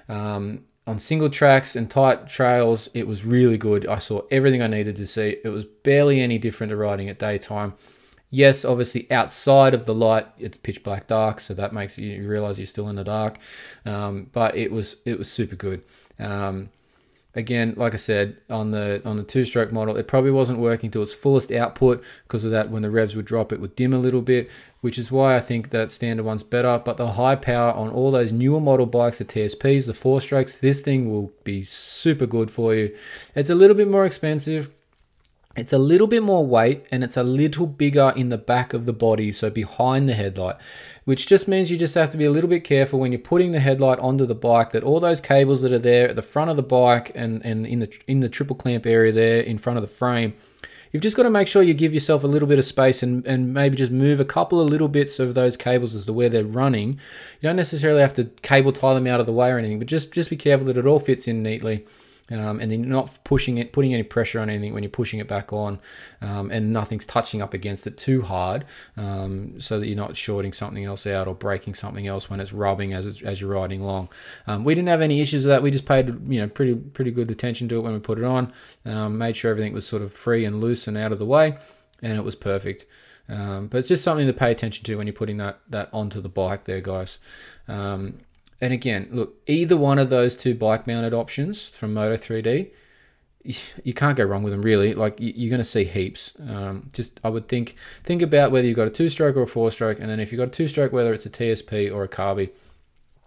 Um, 0.10 0.64
on 0.88 1.00
single 1.00 1.30
tracks 1.30 1.76
and 1.76 1.90
tight 1.90 2.28
trails, 2.28 2.90
it 2.94 3.06
was 3.06 3.26
really 3.26 3.58
good. 3.58 3.86
I 3.86 3.98
saw 3.98 4.22
everything 4.32 4.62
I 4.62 4.68
needed 4.68 4.96
to 4.96 5.06
see. 5.06 5.38
It 5.44 5.50
was 5.50 5.66
barely 5.66 6.22
any 6.22 6.38
different 6.38 6.72
to 6.72 6.78
riding 6.78 7.10
at 7.10 7.20
daytime. 7.20 7.74
Yes, 8.30 8.66
obviously 8.66 9.10
outside 9.10 9.74
of 9.74 9.86
the 9.86 9.94
light, 9.94 10.28
it's 10.38 10.58
pitch 10.58 10.84
black 10.84 11.08
dark, 11.08 11.40
so 11.40 11.54
that 11.54 11.74
makes 11.74 11.98
you 11.98 12.28
realize 12.28 12.60
you're 12.60 12.66
still 12.66 12.90
in 12.90 12.98
the 12.98 13.04
dark. 13.04 13.38
Um, 13.86 14.30
but 14.34 14.56
it 14.58 14.72
was 14.72 14.98
it 15.06 15.18
was 15.18 15.32
super 15.32 15.56
good. 15.56 15.84
Um, 16.20 16.70
again, 17.36 17.74
like 17.78 17.94
I 17.94 17.98
said, 17.98 18.36
on 18.50 18.72
the 18.72 19.02
on 19.06 19.16
the 19.16 19.24
two-stroke 19.24 19.72
model, 19.72 19.96
it 19.96 20.10
probably 20.10 20.32
wasn't 20.32 20.60
working 20.60 20.92
to 20.92 21.02
its 21.02 21.14
fullest 21.14 21.54
output 21.54 22.04
because 22.24 22.44
of 22.44 22.52
that. 22.52 22.70
When 22.70 22.82
the 22.82 22.92
revs 22.92 23.16
would 23.16 23.26
drop, 23.26 23.54
it 23.54 23.62
would 23.62 23.78
dim 23.78 23.94
a 23.94 23.98
little 24.00 24.22
bit, 24.22 24.50
which 24.82 24.98
is 24.98 25.10
why 25.10 25.38
I 25.38 25.40
think 25.40 25.70
that 25.70 25.94
standard 25.94 26.26
one's 26.26 26.44
better. 26.44 26.82
But 26.84 26.98
the 26.98 27.14
high 27.14 27.36
power 27.36 27.72
on 27.72 27.90
all 27.92 28.12
those 28.12 28.34
newer 28.34 28.60
model 28.60 28.88
bikes, 28.88 29.20
the 29.20 29.26
TSPs, 29.26 29.86
the 29.86 29.94
four 29.94 30.20
strokes, 30.20 30.60
this 30.60 30.82
thing 30.82 31.10
will 31.10 31.32
be 31.46 31.64
super 31.64 32.26
good 32.26 32.52
for 32.52 32.76
you. 32.76 32.94
It's 33.36 33.50
a 33.50 33.56
little 33.56 33.76
bit 33.78 33.88
more 33.88 34.06
expensive. 34.06 34.72
It's 35.58 35.74
a 35.74 35.80
little 35.80 36.06
bit 36.06 36.22
more 36.22 36.46
weight 36.46 36.86
and 36.92 37.04
it's 37.04 37.18
a 37.18 37.24
little 37.24 37.66
bigger 37.66 38.14
in 38.16 38.30
the 38.30 38.38
back 38.38 38.74
of 38.74 38.86
the 38.86 38.94
body, 38.94 39.34
so 39.34 39.50
behind 39.50 40.08
the 40.08 40.14
headlight, 40.14 40.56
which 41.06 41.26
just 41.26 41.48
means 41.48 41.72
you 41.72 41.78
just 41.78 41.96
have 41.96 42.12
to 42.12 42.18
be 42.18 42.26
a 42.26 42.32
little 42.32 42.50
bit 42.50 42.64
careful 42.64 43.00
when 43.00 43.12
you're 43.12 43.18
putting 43.18 43.54
the 43.54 43.60
headlight 43.60 43.98
onto 43.98 44.28
the 44.28 44.36
bike 44.36 44.70
that 44.70 44.84
all 44.84 45.00
those 45.00 45.20
cables 45.20 45.64
that 45.64 45.74
are 45.74 45.80
there 45.80 46.10
at 46.10 46.16
the 46.16 46.22
front 46.22 46.52
of 46.52 46.58
the 46.58 46.64
bike 46.64 47.12
and, 47.16 47.44
and 47.44 47.66
in 47.66 47.80
the 47.80 48.00
in 48.08 48.20
the 48.20 48.30
triple 48.30 48.56
clamp 48.56 48.86
area 48.86 49.12
there 49.12 49.42
in 49.42 49.58
front 49.58 49.78
of 49.78 49.82
the 49.82 49.88
frame, 49.88 50.36
you've 50.92 51.02
just 51.02 51.18
got 51.18 51.24
to 51.24 51.30
make 51.32 51.48
sure 51.48 51.64
you 51.64 51.74
give 51.74 51.92
yourself 51.92 52.24
a 52.24 52.28
little 52.28 52.48
bit 52.48 52.60
of 52.60 52.66
space 52.66 53.02
and, 53.02 53.26
and 53.26 53.52
maybe 53.52 53.76
just 53.76 53.92
move 53.92 54.20
a 54.20 54.26
couple 54.26 54.62
of 54.62 54.70
little 54.70 54.88
bits 54.88 55.18
of 55.18 55.34
those 55.34 55.58
cables 55.58 55.96
as 55.96 56.06
to 56.06 56.14
where 56.14 56.30
they're 56.30 56.46
running. 56.46 56.90
You 57.42 57.50
don't 57.50 57.56
necessarily 57.56 58.02
have 58.02 58.14
to 58.14 58.26
cable 58.44 58.74
tie 58.74 58.94
them 58.94 59.08
out 59.08 59.20
of 59.20 59.26
the 59.26 59.34
way 59.34 59.50
or 59.50 59.58
anything, 59.58 59.80
but 59.80 59.88
just 59.88 60.14
just 60.14 60.30
be 60.30 60.38
careful 60.38 60.68
that 60.68 60.78
it 60.78 60.86
all 60.86 61.00
fits 61.00 61.28
in 61.28 61.42
neatly 61.42 61.84
um, 62.32 62.60
and 62.60 62.70
then 62.70 62.84
you're 62.84 62.90
not 62.90 63.18
pushing 63.24 63.58
it, 63.58 63.72
putting 63.72 63.94
any 63.94 64.04
pressure 64.04 64.40
on 64.40 64.50
anything 64.50 64.74
when 64.74 64.84
you're 64.84 64.90
pushing 64.90 65.20
it 65.20 65.28
back 65.28 65.54
on, 65.54 65.80
um, 66.22 66.52
and 66.52 66.74
nothing's 66.74 67.06
touching 67.06 67.42
up 67.42 67.54
against 67.54 67.88
it 67.88 67.98
too 67.98 68.22
hard, 68.22 68.66
um, 68.98 69.60
so 69.62 69.80
that 69.80 69.88
you're 69.88 69.96
not 69.96 70.18
shorting 70.18 70.54
something 70.54 70.84
else 70.84 71.08
out 71.08 71.28
or 71.28 71.36
breaking 71.36 71.74
something 71.74 72.08
else 72.08 72.30
when 72.30 72.40
it's 72.40 72.54
rubbing 72.54 72.94
as 72.94 73.22
as 73.22 73.40
you're 73.40 73.52
riding 73.52 73.82
along. 73.82 74.10
Um, 74.46 74.64
we 74.64 74.76
didn't 74.76 74.90
have 74.90 75.02
any 75.02 75.22
issues 75.22 75.46
with 75.46 75.50
that. 75.50 75.64
We 75.64 75.72
just 75.72 75.86
paid 75.86 76.08
you 76.32 76.42
know 76.42 76.48
pretty 76.48 76.76
pretty 76.76 77.12
good 77.12 77.32
attention 77.32 77.70
to 77.70 77.78
it 77.78 77.82
when 77.82 77.94
we 77.94 78.00
put 78.00 78.18
it 78.18 78.26
on, 78.26 78.52
um, 78.86 79.18
made 79.18 79.38
sure 79.38 79.52
everything 79.52 79.74
was 79.74 79.88
sort 79.88 80.02
of 80.02 80.12
free 80.12 80.44
and 80.46 80.62
loose 80.62 80.88
and 80.88 80.98
out 80.98 81.12
of 81.12 81.20
the 81.20 81.26
way, 81.26 81.58
and 82.02 82.18
it 82.18 82.24
was 82.24 82.36
perfect. 82.36 82.86
Um, 83.30 83.68
but 83.68 83.80
it's 83.80 83.90
just 83.90 84.04
something 84.04 84.26
to 84.26 84.34
pay 84.34 84.52
attention 84.52 84.86
to 84.86 84.96
when 84.96 85.08
you're 85.08 85.14
putting 85.14 85.38
that 85.38 85.60
that 85.70 85.90
onto 85.94 86.22
the 86.22 86.30
bike 86.30 86.66
there, 86.66 86.82
guys. 86.82 87.20
Um, 87.68 88.20
and 88.60 88.74
again, 88.74 89.08
look, 89.12 89.36
either 89.48 89.78
one 89.78 90.00
of 90.00 90.10
those 90.10 90.36
two 90.36 90.56
bike 90.56 90.88
mounted 90.88 91.14
options 91.14 91.68
from 91.68 91.94
Moto 91.94 92.16
3D, 92.16 92.72
you 93.84 93.94
can't 93.94 94.18
go 94.18 94.24
wrong 94.26 94.44
with 94.44 94.52
them 94.52 94.62
really. 94.62 94.94
Like 94.94 95.16
you're 95.20 95.50
going 95.50 95.60
to 95.60 95.66
see 95.66 95.86
heaps. 95.86 96.34
Um, 96.40 96.90
just 96.92 97.20
I 97.24 97.30
would 97.30 97.48
think 97.48 97.76
think 98.04 98.22
about 98.22 98.52
whether 98.52 98.68
you've 98.68 98.76
got 98.76 98.88
a 98.88 98.92
two 98.92 99.10
stroke 99.10 99.38
or 99.38 99.44
a 99.44 99.48
four 99.48 99.72
stroke, 99.72 100.00
and 100.00 100.10
then 100.10 100.20
if 100.20 100.32
you've 100.32 100.40
got 100.40 100.50
a 100.50 100.52
two 100.52 100.68
stroke, 100.68 100.92
whether 100.92 101.14
it's 101.14 101.26
a 101.26 101.30
TSP 101.30 101.94
or 101.94 102.04
a 102.04 102.08
Carby. 102.08 102.50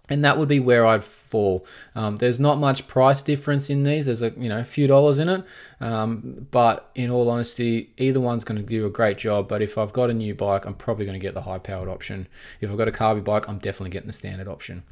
And 0.09 0.25
that 0.25 0.37
would 0.37 0.49
be 0.49 0.59
where 0.59 0.85
I'd 0.85 1.05
fall. 1.05 1.65
Um, 1.95 2.17
there's 2.17 2.37
not 2.37 2.57
much 2.57 2.85
price 2.85 3.21
difference 3.21 3.69
in 3.69 3.83
these. 3.83 4.07
There's 4.07 4.21
a 4.21 4.31
you 4.31 4.49
know 4.49 4.59
a 4.59 4.63
few 4.65 4.85
dollars 4.85 5.19
in 5.19 5.29
it, 5.29 5.45
um, 5.79 6.47
but 6.51 6.91
in 6.95 7.09
all 7.09 7.29
honesty, 7.29 7.93
either 7.97 8.19
one's 8.19 8.43
going 8.43 8.61
to 8.61 8.67
do 8.67 8.85
a 8.85 8.89
great 8.89 9.17
job. 9.17 9.47
But 9.47 9.61
if 9.61 9.77
I've 9.77 9.93
got 9.93 10.09
a 10.09 10.13
new 10.13 10.35
bike, 10.35 10.65
I'm 10.65 10.73
probably 10.73 11.05
going 11.05 11.17
to 11.17 11.25
get 11.25 11.33
the 11.33 11.43
high 11.43 11.59
powered 11.59 11.87
option. 11.87 12.27
If 12.59 12.69
I've 12.69 12.77
got 12.77 12.89
a 12.89 12.91
Carby 12.91 13.23
bike, 13.23 13.47
I'm 13.47 13.59
definitely 13.59 13.91
getting 13.91 14.07
the 14.07 14.13
standard 14.13 14.49
option. 14.49 14.83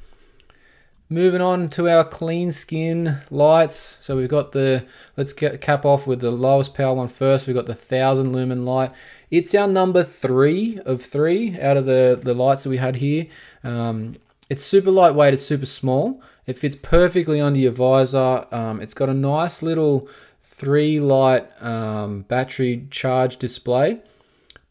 Moving 1.12 1.42
on 1.42 1.70
to 1.70 1.90
our 1.90 2.04
clean 2.04 2.52
skin 2.52 3.18
lights. 3.32 3.98
So 4.00 4.16
we've 4.16 4.30
got 4.30 4.52
the, 4.52 4.86
let's 5.18 5.34
get 5.34 5.60
cap 5.60 5.84
off 5.84 6.06
with 6.06 6.20
the 6.20 6.30
lowest 6.30 6.76
power 6.76 6.94
one 6.94 7.08
first. 7.08 7.48
We've 7.48 7.56
got 7.56 7.66
the 7.66 7.74
1000 7.74 8.32
lumen 8.32 8.64
light. 8.64 8.92
It's 9.32 9.56
our 9.56 9.68
number 9.68 10.04
three 10.04 10.80
of 10.86 11.02
three 11.02 11.60
out 11.60 11.78
of 11.78 11.88
the, 11.88 12.20
the 12.22 12.36
lights 12.36 12.62
that 12.62 12.70
we 12.70 12.78
had 12.78 12.98
here. 12.98 13.26
Um, 13.64 14.18
it's 14.52 14.64
super 14.64 14.92
lightweight, 14.92 15.34
it's 15.34 15.44
super 15.44 15.66
small. 15.66 16.22
It 16.46 16.58
fits 16.58 16.76
perfectly 16.76 17.42
under 17.42 17.60
your 17.60 17.72
visor. 17.72 18.46
Um, 18.52 18.80
it's 18.80 18.94
got 18.94 19.10
a 19.10 19.14
nice 19.16 19.64
little 19.64 20.08
three 20.44 21.00
light 21.00 21.50
um, 21.64 22.22
battery 22.22 22.88
charge 22.92 23.38
display, 23.38 24.00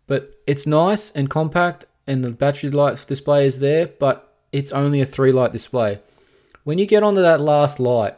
but 0.06 0.38
it's 0.46 0.68
nice 0.68 1.10
and 1.10 1.28
compact 1.28 1.86
and 2.06 2.22
the 2.22 2.30
battery 2.30 2.70
light 2.70 3.04
display 3.08 3.44
is 3.44 3.58
there, 3.58 3.88
but 3.88 4.36
it's 4.52 4.70
only 4.70 5.00
a 5.00 5.06
three 5.06 5.32
light 5.32 5.50
display. 5.50 5.98
When 6.68 6.76
you 6.76 6.84
get 6.84 7.02
onto 7.02 7.22
that 7.22 7.40
last 7.40 7.80
light, 7.80 8.14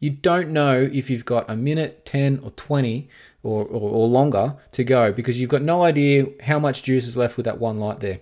you 0.00 0.10
don't 0.10 0.50
know 0.50 0.90
if 0.92 1.08
you've 1.08 1.24
got 1.24 1.48
a 1.48 1.54
minute, 1.54 2.04
10, 2.04 2.40
or 2.42 2.50
20 2.50 3.08
or, 3.44 3.64
or, 3.64 3.88
or, 3.88 4.08
longer 4.08 4.56
to 4.72 4.82
go 4.82 5.12
because 5.12 5.38
you've 5.38 5.48
got 5.48 5.62
no 5.62 5.84
idea 5.84 6.26
how 6.42 6.58
much 6.58 6.82
juice 6.82 7.06
is 7.06 7.16
left 7.16 7.36
with 7.36 7.44
that 7.44 7.60
one 7.60 7.78
light 7.78 8.00
there. 8.00 8.18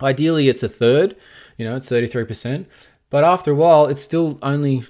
Ideally, 0.00 0.48
it's 0.48 0.62
a 0.62 0.68
third, 0.70 1.14
you 1.58 1.66
know, 1.66 1.76
it's 1.76 1.90
33%, 1.90 2.64
but 3.10 3.22
after 3.22 3.50
a 3.50 3.54
while, 3.54 3.84
it's 3.84 4.00
still 4.00 4.38
only 4.40 4.82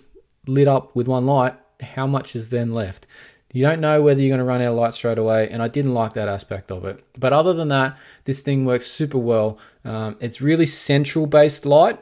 lit 0.47 0.69
up 0.69 0.95
with 0.95 1.09
one 1.09 1.27
light. 1.27 1.57
How 1.81 2.07
much 2.07 2.37
is 2.37 2.51
then 2.51 2.73
left? 2.73 3.09
You 3.53 3.65
don't 3.65 3.81
know 3.81 4.03
whether 4.03 4.21
you're 4.21 4.31
going 4.31 4.39
to 4.39 4.45
run 4.45 4.63
out 4.63 4.71
of 4.71 4.77
light 4.77 4.95
straight 4.95 5.19
away, 5.19 5.49
and 5.51 5.61
I 5.61 5.67
didn't 5.67 5.95
like 5.95 6.13
that 6.13 6.29
aspect 6.29 6.71
of 6.71 6.85
it. 6.85 7.03
But 7.19 7.33
other 7.33 7.55
than 7.55 7.67
that, 7.69 7.99
this 8.25 8.39
thing 8.39 8.67
works 8.67 8.87
super 8.87 9.19
well. 9.19 9.59
Um, 9.85 10.17
it's 10.21 10.41
really 10.41 10.67
central 10.67 11.27
based 11.27 11.67
light, 11.67 11.99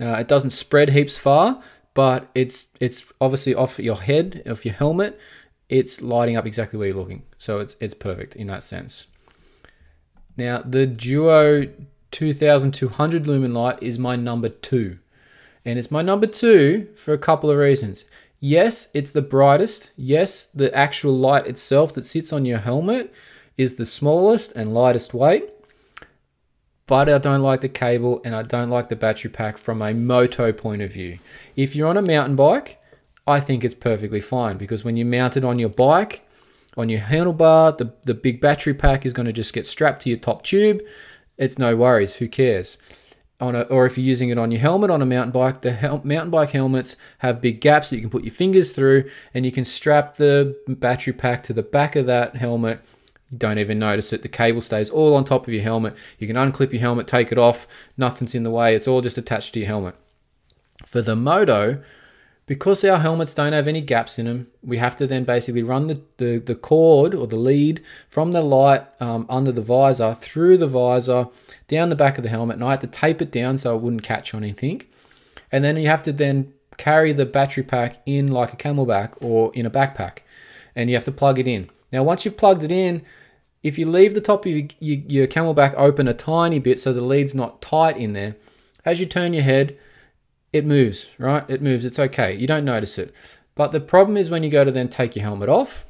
uh, 0.00 0.12
it 0.14 0.28
doesn't 0.28 0.50
spread 0.50 0.90
heaps 0.90 1.18
far, 1.18 1.60
but 1.94 2.30
it's 2.34 2.66
it's 2.80 3.04
obviously 3.20 3.54
off 3.54 3.78
your 3.78 4.00
head, 4.00 4.42
off 4.48 4.64
your 4.64 4.74
helmet. 4.74 5.18
It's 5.68 6.00
lighting 6.00 6.36
up 6.36 6.46
exactly 6.46 6.78
where 6.78 6.88
you're 6.88 6.96
looking, 6.96 7.24
so 7.38 7.58
it's 7.58 7.76
it's 7.80 7.94
perfect 7.94 8.36
in 8.36 8.46
that 8.46 8.62
sense. 8.62 9.08
Now 10.36 10.62
the 10.64 10.86
Duo 10.86 11.68
2200 12.10 13.26
lumen 13.26 13.52
light 13.52 13.82
is 13.82 13.98
my 13.98 14.16
number 14.16 14.48
two, 14.48 14.98
and 15.64 15.78
it's 15.78 15.90
my 15.90 16.02
number 16.02 16.26
two 16.26 16.88
for 16.94 17.12
a 17.12 17.18
couple 17.18 17.50
of 17.50 17.58
reasons. 17.58 18.04
Yes, 18.40 18.88
it's 18.94 19.10
the 19.10 19.22
brightest. 19.22 19.90
Yes, 19.96 20.44
the 20.46 20.72
actual 20.72 21.12
light 21.12 21.48
itself 21.48 21.92
that 21.94 22.06
sits 22.06 22.32
on 22.32 22.44
your 22.44 22.58
helmet 22.58 23.12
is 23.56 23.74
the 23.74 23.84
smallest 23.84 24.52
and 24.52 24.72
lightest 24.72 25.12
weight 25.12 25.50
but 26.88 27.08
I 27.08 27.18
don't 27.18 27.42
like 27.42 27.60
the 27.60 27.68
cable 27.68 28.20
and 28.24 28.34
I 28.34 28.42
don't 28.42 28.70
like 28.70 28.88
the 28.88 28.96
battery 28.96 29.30
pack 29.30 29.58
from 29.58 29.80
a 29.82 29.94
moto 29.94 30.52
point 30.52 30.82
of 30.82 30.92
view. 30.92 31.18
If 31.54 31.76
you're 31.76 31.86
on 31.86 31.98
a 31.98 32.02
mountain 32.02 32.34
bike, 32.34 32.80
I 33.26 33.40
think 33.40 33.62
it's 33.62 33.74
perfectly 33.74 34.22
fine 34.22 34.56
because 34.56 34.84
when 34.84 34.96
you 34.96 35.04
mount 35.04 35.36
it 35.36 35.44
on 35.44 35.58
your 35.58 35.68
bike, 35.68 36.26
on 36.78 36.88
your 36.88 37.00
handlebar, 37.00 37.76
the, 37.76 37.92
the 38.04 38.14
big 38.14 38.40
battery 38.40 38.72
pack 38.72 39.04
is 39.04 39.12
going 39.12 39.26
to 39.26 39.32
just 39.32 39.52
get 39.52 39.66
strapped 39.66 40.02
to 40.02 40.08
your 40.08 40.18
top 40.18 40.42
tube. 40.42 40.80
It's 41.36 41.58
no 41.58 41.76
worries, 41.76 42.16
who 42.16 42.26
cares? 42.26 42.78
On 43.38 43.54
a, 43.54 43.62
or 43.62 43.84
if 43.84 43.98
you're 43.98 44.06
using 44.06 44.30
it 44.30 44.38
on 44.38 44.50
your 44.50 44.60
helmet 44.60 44.90
on 44.90 45.02
a 45.02 45.06
mountain 45.06 45.30
bike, 45.30 45.60
the 45.60 45.72
hel- 45.72 46.00
mountain 46.04 46.30
bike 46.30 46.50
helmets 46.50 46.96
have 47.18 47.42
big 47.42 47.60
gaps 47.60 47.90
that 47.90 47.96
you 47.96 48.02
can 48.02 48.10
put 48.10 48.24
your 48.24 48.32
fingers 48.32 48.72
through, 48.72 49.08
and 49.34 49.44
you 49.44 49.52
can 49.52 49.64
strap 49.64 50.16
the 50.16 50.56
battery 50.66 51.12
pack 51.12 51.42
to 51.44 51.52
the 51.52 51.62
back 51.62 51.94
of 51.96 52.06
that 52.06 52.36
helmet. 52.36 52.80
You 53.30 53.38
don't 53.38 53.58
even 53.58 53.78
notice 53.78 54.12
it. 54.12 54.22
The 54.22 54.28
cable 54.28 54.60
stays 54.60 54.90
all 54.90 55.14
on 55.14 55.24
top 55.24 55.46
of 55.46 55.52
your 55.52 55.62
helmet. 55.62 55.94
You 56.18 56.26
can 56.26 56.36
unclip 56.36 56.72
your 56.72 56.80
helmet, 56.80 57.06
take 57.06 57.30
it 57.30 57.38
off. 57.38 57.66
Nothing's 57.96 58.34
in 58.34 58.42
the 58.42 58.50
way. 58.50 58.74
It's 58.74 58.88
all 58.88 59.00
just 59.00 59.18
attached 59.18 59.54
to 59.54 59.60
your 59.60 59.68
helmet. 59.68 59.94
For 60.86 61.02
the 61.02 61.16
moto, 61.16 61.82
because 62.46 62.82
our 62.82 62.98
helmets 62.98 63.34
don't 63.34 63.52
have 63.52 63.68
any 63.68 63.82
gaps 63.82 64.18
in 64.18 64.24
them, 64.24 64.46
we 64.62 64.78
have 64.78 64.96
to 64.96 65.06
then 65.06 65.24
basically 65.24 65.62
run 65.62 65.88
the, 65.88 66.00
the, 66.16 66.38
the 66.38 66.54
cord 66.54 67.14
or 67.14 67.26
the 67.26 67.36
lead 67.36 67.84
from 68.08 68.32
the 68.32 68.40
light 68.40 68.86
um, 69.00 69.26
under 69.28 69.52
the 69.52 69.60
visor 69.60 70.14
through 70.14 70.56
the 70.56 70.66
visor 70.66 71.26
down 71.68 71.90
the 71.90 71.96
back 71.96 72.16
of 72.16 72.22
the 72.22 72.30
helmet. 72.30 72.56
And 72.56 72.64
I 72.64 72.70
had 72.70 72.80
to 72.80 72.86
tape 72.86 73.20
it 73.20 73.30
down 73.30 73.58
so 73.58 73.76
it 73.76 73.82
wouldn't 73.82 74.02
catch 74.02 74.32
on 74.32 74.42
anything. 74.42 74.82
And 75.52 75.62
then 75.62 75.76
you 75.76 75.88
have 75.88 76.02
to 76.04 76.12
then 76.12 76.54
carry 76.78 77.12
the 77.12 77.26
battery 77.26 77.64
pack 77.64 78.00
in 78.06 78.28
like 78.28 78.54
a 78.54 78.56
CamelBak 78.56 79.12
or 79.20 79.52
in 79.54 79.66
a 79.66 79.70
backpack. 79.70 80.20
And 80.74 80.88
you 80.88 80.96
have 80.96 81.04
to 81.04 81.12
plug 81.12 81.38
it 81.38 81.46
in. 81.46 81.68
Now, 81.92 82.02
once 82.02 82.24
you've 82.24 82.36
plugged 82.36 82.64
it 82.64 82.72
in, 82.72 83.02
if 83.62 83.78
you 83.78 83.90
leave 83.90 84.14
the 84.14 84.20
top 84.20 84.46
of 84.46 84.52
your, 84.52 84.68
your, 84.78 84.98
your 85.06 85.26
CamelBak 85.26 85.74
open 85.76 86.06
a 86.06 86.14
tiny 86.14 86.58
bit 86.58 86.78
so 86.78 86.92
the 86.92 87.00
lead's 87.00 87.34
not 87.34 87.60
tight 87.60 87.96
in 87.96 88.12
there, 88.12 88.36
as 88.84 89.00
you 89.00 89.06
turn 89.06 89.34
your 89.34 89.42
head, 89.42 89.76
it 90.52 90.64
moves, 90.64 91.08
right? 91.18 91.44
It 91.48 91.62
moves. 91.62 91.84
It's 91.84 91.98
okay. 91.98 92.34
You 92.34 92.46
don't 92.46 92.64
notice 92.64 92.98
it. 92.98 93.14
But 93.54 93.72
the 93.72 93.80
problem 93.80 94.16
is 94.16 94.30
when 94.30 94.42
you 94.42 94.50
go 94.50 94.64
to 94.64 94.70
then 94.70 94.88
take 94.88 95.16
your 95.16 95.24
helmet 95.24 95.48
off, 95.48 95.84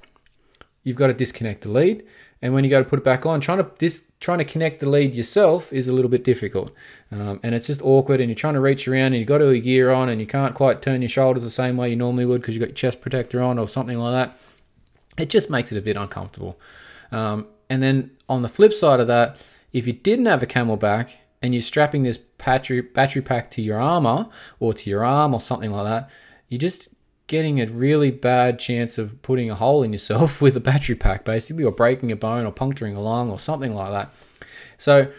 you've 0.83 0.97
got 0.97 1.09
to 1.09 1.15
disconnect 1.15 1.63
the 1.63 1.71
lead. 1.71 2.05
And 2.41 2.55
when 2.55 2.65
you 2.65 2.71
go 2.71 2.83
to 2.83 2.89
put 2.89 3.01
it 3.01 3.05
back 3.05 3.27
on, 3.27 3.41
trying 3.41 3.59
to 3.59 3.71
dis- 3.79 4.07
trying 4.21 4.39
to 4.39 4.45
connect 4.45 4.81
the 4.81 4.89
lead 4.89 5.15
yourself 5.15 5.73
is 5.73 5.89
a 5.89 5.93
little 5.93 6.11
bit 6.11 6.25
difficult, 6.25 6.71
um, 7.11 7.41
and 7.43 7.55
it's 7.55 7.67
just 7.67 7.83
awkward. 7.83 8.21
And 8.21 8.31
you're 8.31 8.37
trying 8.37 8.55
to 8.55 8.61
reach 8.61 8.87
around, 8.87 9.07
and 9.07 9.17
you've 9.17 9.27
got 9.27 9.43
all 9.43 9.53
your 9.53 9.61
gear 9.61 9.91
on, 9.91 10.09
and 10.09 10.21
you 10.21 10.27
can't 10.27 10.55
quite 10.55 10.81
turn 10.81 11.03
your 11.03 11.09
shoulders 11.09 11.43
the 11.43 11.51
same 11.51 11.77
way 11.77 11.91
you 11.91 11.97
normally 11.97 12.27
would 12.27 12.41
because 12.41 12.55
you've 12.55 12.61
got 12.61 12.69
your 12.69 12.77
chest 12.77 13.01
protector 13.01 13.43
on 13.43 13.59
or 13.59 13.67
something 13.67 13.99
like 13.99 14.13
that. 14.13 14.41
It 15.19 15.29
just 15.29 15.51
makes 15.51 15.73
it 15.73 15.79
a 15.79 15.83
bit 15.83 15.97
uncomfortable. 15.97 16.59
Um, 17.11 17.47
and 17.69 17.83
then 17.83 18.13
on 18.29 18.43
the 18.43 18.49
flip 18.49 18.73
side 18.73 19.01
of 19.01 19.07
that, 19.09 19.45
if 19.73 19.87
you 19.87 19.93
didn't 19.93 20.27
have 20.27 20.43
a 20.43 20.47
CamelBak 20.47 21.13
and 21.43 21.55
you're 21.55 21.61
strapping 21.61 22.03
this 22.03 22.19
battery 22.19 22.81
battery 22.81 23.23
pack 23.23 23.51
to 23.53 23.63
your 23.63 23.81
armor 23.81 24.29
or 24.61 24.73
to 24.75 24.91
your 24.91 25.05
arm 25.05 25.35
or 25.35 25.41
something 25.41 25.71
like 25.71 25.85
that, 25.85 26.11
you're 26.49 26.59
just 26.59 26.89
getting 27.27 27.61
a 27.61 27.67
really 27.67 28.11
bad 28.11 28.59
chance 28.59 28.97
of 28.97 29.21
putting 29.23 29.51
a 29.51 29.55
hole 29.55 29.83
in 29.83 29.93
yourself 29.93 30.41
with 30.43 30.57
a 30.57 30.61
battery 30.61 30.95
pack, 30.95 31.25
basically, 31.25 31.65
or 31.65 31.73
breaking 31.73 32.11
a 32.11 32.17
bone 32.17 32.47
or 32.47 32.53
puncturing 32.53 32.97
a 32.97 33.01
lung 33.01 33.31
or 33.31 33.39
something 33.39 33.75
like 33.75 33.91
that. 33.91 34.13
So 34.79 35.11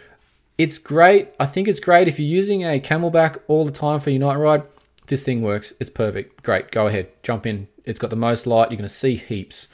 it's 0.57 0.77
great. 0.77 1.29
I 1.39 1.45
think 1.45 1.67
it's 1.67 1.79
great 1.79 2.07
if 2.07 2.19
you're 2.19 2.27
using 2.27 2.63
a 2.63 2.79
CamelBak 2.79 3.39
all 3.47 3.63
the 3.63 3.71
time 3.71 3.99
for 3.99 4.09
your 4.09 4.19
night 4.19 4.35
ride. 4.35 4.63
This 5.07 5.23
thing 5.23 5.41
works. 5.41 5.73
It's 5.79 5.89
perfect. 5.89 6.43
Great. 6.43 6.71
Go 6.71 6.87
ahead. 6.87 7.07
Jump 7.23 7.45
in. 7.45 7.67
It's 7.85 7.97
got 7.97 8.09
the 8.09 8.15
most 8.15 8.45
light. 8.45 8.69
You're 8.69 8.77
going 8.77 8.87
to 8.87 8.89
see 8.89 9.15
heaps. 9.15 9.67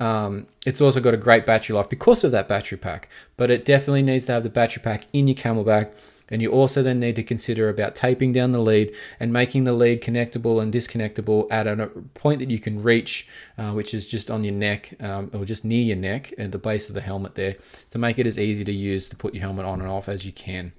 Um, 0.00 0.46
it's 0.64 0.80
also 0.80 1.00
got 1.00 1.14
a 1.14 1.18
great 1.18 1.44
battery 1.44 1.74
life 1.74 1.88
because 1.88 2.22
of 2.24 2.30
that 2.32 2.48
battery 2.48 2.78
pack, 2.78 3.08
but 3.36 3.50
it 3.50 3.64
definitely 3.64 4.02
needs 4.02 4.26
to 4.26 4.32
have 4.32 4.42
the 4.42 4.50
battery 4.50 4.82
pack 4.82 5.06
in 5.12 5.26
your 5.26 5.36
CamelBak. 5.36 5.92
And 6.30 6.42
you 6.42 6.50
also 6.52 6.82
then 6.82 7.00
need 7.00 7.16
to 7.16 7.22
consider 7.22 7.70
about 7.70 7.94
taping 7.94 8.32
down 8.32 8.52
the 8.52 8.60
lead 8.60 8.94
and 9.18 9.32
making 9.32 9.64
the 9.64 9.72
lead 9.72 10.02
connectable 10.02 10.60
and 10.60 10.72
disconnectable 10.72 11.46
at 11.50 11.66
a 11.66 11.86
point 12.12 12.40
that 12.40 12.50
you 12.50 12.58
can 12.58 12.82
reach, 12.82 13.26
uh, 13.56 13.72
which 13.72 13.94
is 13.94 14.06
just 14.06 14.30
on 14.30 14.44
your 14.44 14.52
neck 14.52 14.92
um, 15.00 15.30
or 15.32 15.46
just 15.46 15.64
near 15.64 15.82
your 15.82 15.96
neck 15.96 16.34
at 16.36 16.52
the 16.52 16.58
base 16.58 16.90
of 16.90 16.94
the 16.94 17.00
helmet 17.00 17.34
there, 17.34 17.56
to 17.90 17.98
make 17.98 18.18
it 18.18 18.26
as 18.26 18.38
easy 18.38 18.62
to 18.62 18.72
use 18.72 19.08
to 19.08 19.16
put 19.16 19.34
your 19.34 19.40
helmet 19.40 19.64
on 19.64 19.80
and 19.80 19.88
off 19.88 20.06
as 20.06 20.26
you 20.26 20.32
can. 20.32 20.72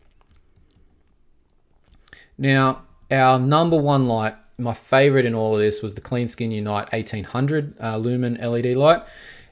Now, 2.38 2.84
our 3.10 3.40
number 3.40 3.78
one 3.78 4.08
light 4.08 4.36
my 4.60 4.74
favorite 4.74 5.26
in 5.26 5.34
all 5.34 5.56
of 5.56 5.62
this 5.62 5.82
was 5.82 5.96
the 5.96 6.02
Cleanskin 6.02 6.52
Unite 6.52 6.92
1800 6.92 7.76
uh, 7.82 7.98
lumen 7.98 8.36
LED 8.36 8.76
light. 8.76 9.02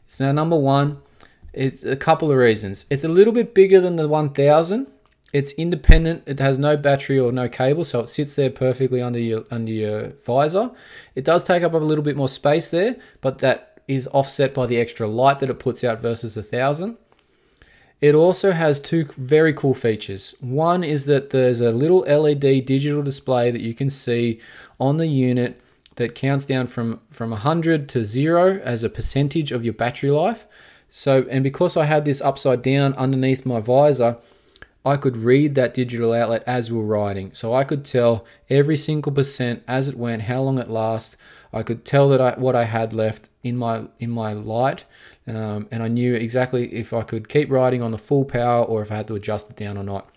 It's 0.06 0.20
now 0.20 0.32
number 0.32 0.58
one. 0.58 1.02
It's 1.54 1.84
a 1.84 1.96
couple 1.96 2.30
of 2.30 2.38
reasons. 2.38 2.86
It's 2.89 3.04
a 3.04 3.08
little 3.08 3.34
bit 3.34 3.54
bigger 3.54 3.82
than 3.82 3.96
the 3.96 4.08
1000. 4.08 4.88
It's 5.34 5.52
independent. 5.54 6.24
It 6.26 6.39
has 6.39 6.58
no 6.58 6.78
battery 6.78 7.20
or 7.20 7.32
no 7.32 7.50
cable, 7.50 7.84
so 7.84 8.02
it 8.02 8.10
sits 8.10 8.36
there 8.36 8.50
perfectly 8.50 9.02
under 9.02 9.20
your 9.20 9.46
under 9.52 9.72
your 9.72 10.10
visor. 10.26 10.72
It 11.15 11.26
does 11.26 11.43
take 11.43 11.63
up 11.63 11.74
a 11.74 11.78
little 11.78 12.04
bit 12.04 12.15
more 12.15 12.30
space 12.30 12.70
there, 12.70 12.96
but 13.20 13.39
that 13.39 13.82
is 13.88 14.08
offset 14.08 14.54
by 14.54 14.65
the 14.67 14.78
extra 14.78 15.08
light 15.08 15.39
that 15.39 15.50
it 15.50 15.60
puts 15.60 15.84
out 15.84 16.02
versus 16.02 16.36
the 16.36 16.41
1000. 16.41 16.98
It 18.00 18.14
also 18.14 18.52
has 18.52 18.80
two 18.80 19.06
very 19.18 19.54
cool 19.54 19.74
features. 19.74 20.36
One 20.40 20.84
is 20.84 21.06
that 21.06 21.32
there's 21.32 21.62
a 21.62 21.72
little 21.72 22.00
LED 22.00 22.66
digital 22.66 23.02
display 23.02 23.50
that 23.50 23.62
you 23.62 23.74
can 23.74 23.90
see 23.90 24.40
on 24.80 24.98
the 24.98 25.08
unit 25.08 25.60
that 25.96 26.14
counts 26.14 26.46
down 26.46 26.68
from 26.68 27.00
from 27.10 27.32
100 27.32 27.90
to 27.90 28.06
0 28.06 28.62
as 28.64 28.84
a 28.84 28.90
percentage 28.90 29.52
of 29.52 29.66
your 29.66 29.74
battery 29.74 30.12
life. 30.12 30.46
So 30.92 31.26
and 31.30 31.44
because 31.44 31.76
I 31.76 31.86
had 31.86 32.06
this 32.06 32.22
upside 32.22 32.62
down 32.62 32.94
underneath 32.94 33.46
my 33.46 33.60
visor, 33.60 34.18
I 34.88 34.95
could 34.95 35.17
read 35.17 35.56
that 35.56 35.73
digital 35.73 36.13
outlet 36.13 36.43
as 36.47 36.71
we 36.71 36.80
are 36.80 36.84
riding. 36.84 37.34
So 37.34 37.54
I 37.54 37.65
could 37.65 37.84
tell 37.84 38.26
every 38.50 38.78
single 38.78 39.12
percent 39.12 39.62
as 39.67 39.89
it 39.89 39.97
went, 39.97 40.23
how 40.23 40.41
long 40.41 40.58
it 40.60 40.69
lasts. 40.69 41.17
I 41.52 41.62
could 41.63 41.84
tell 41.84 42.08
that 42.10 42.21
I, 42.21 42.32
what 42.39 42.56
I 42.56 42.63
had 42.63 42.93
left 42.93 43.30
in 43.43 43.58
my 43.58 43.88
in 44.00 44.10
my 44.12 44.32
light, 44.34 44.86
um, 45.28 45.67
and 45.71 45.84
I 45.84 45.89
knew 45.89 46.13
exactly 46.13 46.73
if 46.73 46.93
I 46.93 47.04
could 47.04 47.28
keep 47.28 47.52
riding 47.52 47.82
on 47.82 47.91
the 47.91 47.97
full 47.97 48.26
power 48.26 48.63
or 48.63 48.82
if 48.82 48.91
I 48.91 48.95
had 48.95 49.08
to 49.08 49.15
adjust 49.15 49.50
it 49.50 49.56
down 49.58 49.78
or 49.78 49.84
not. 49.84 50.10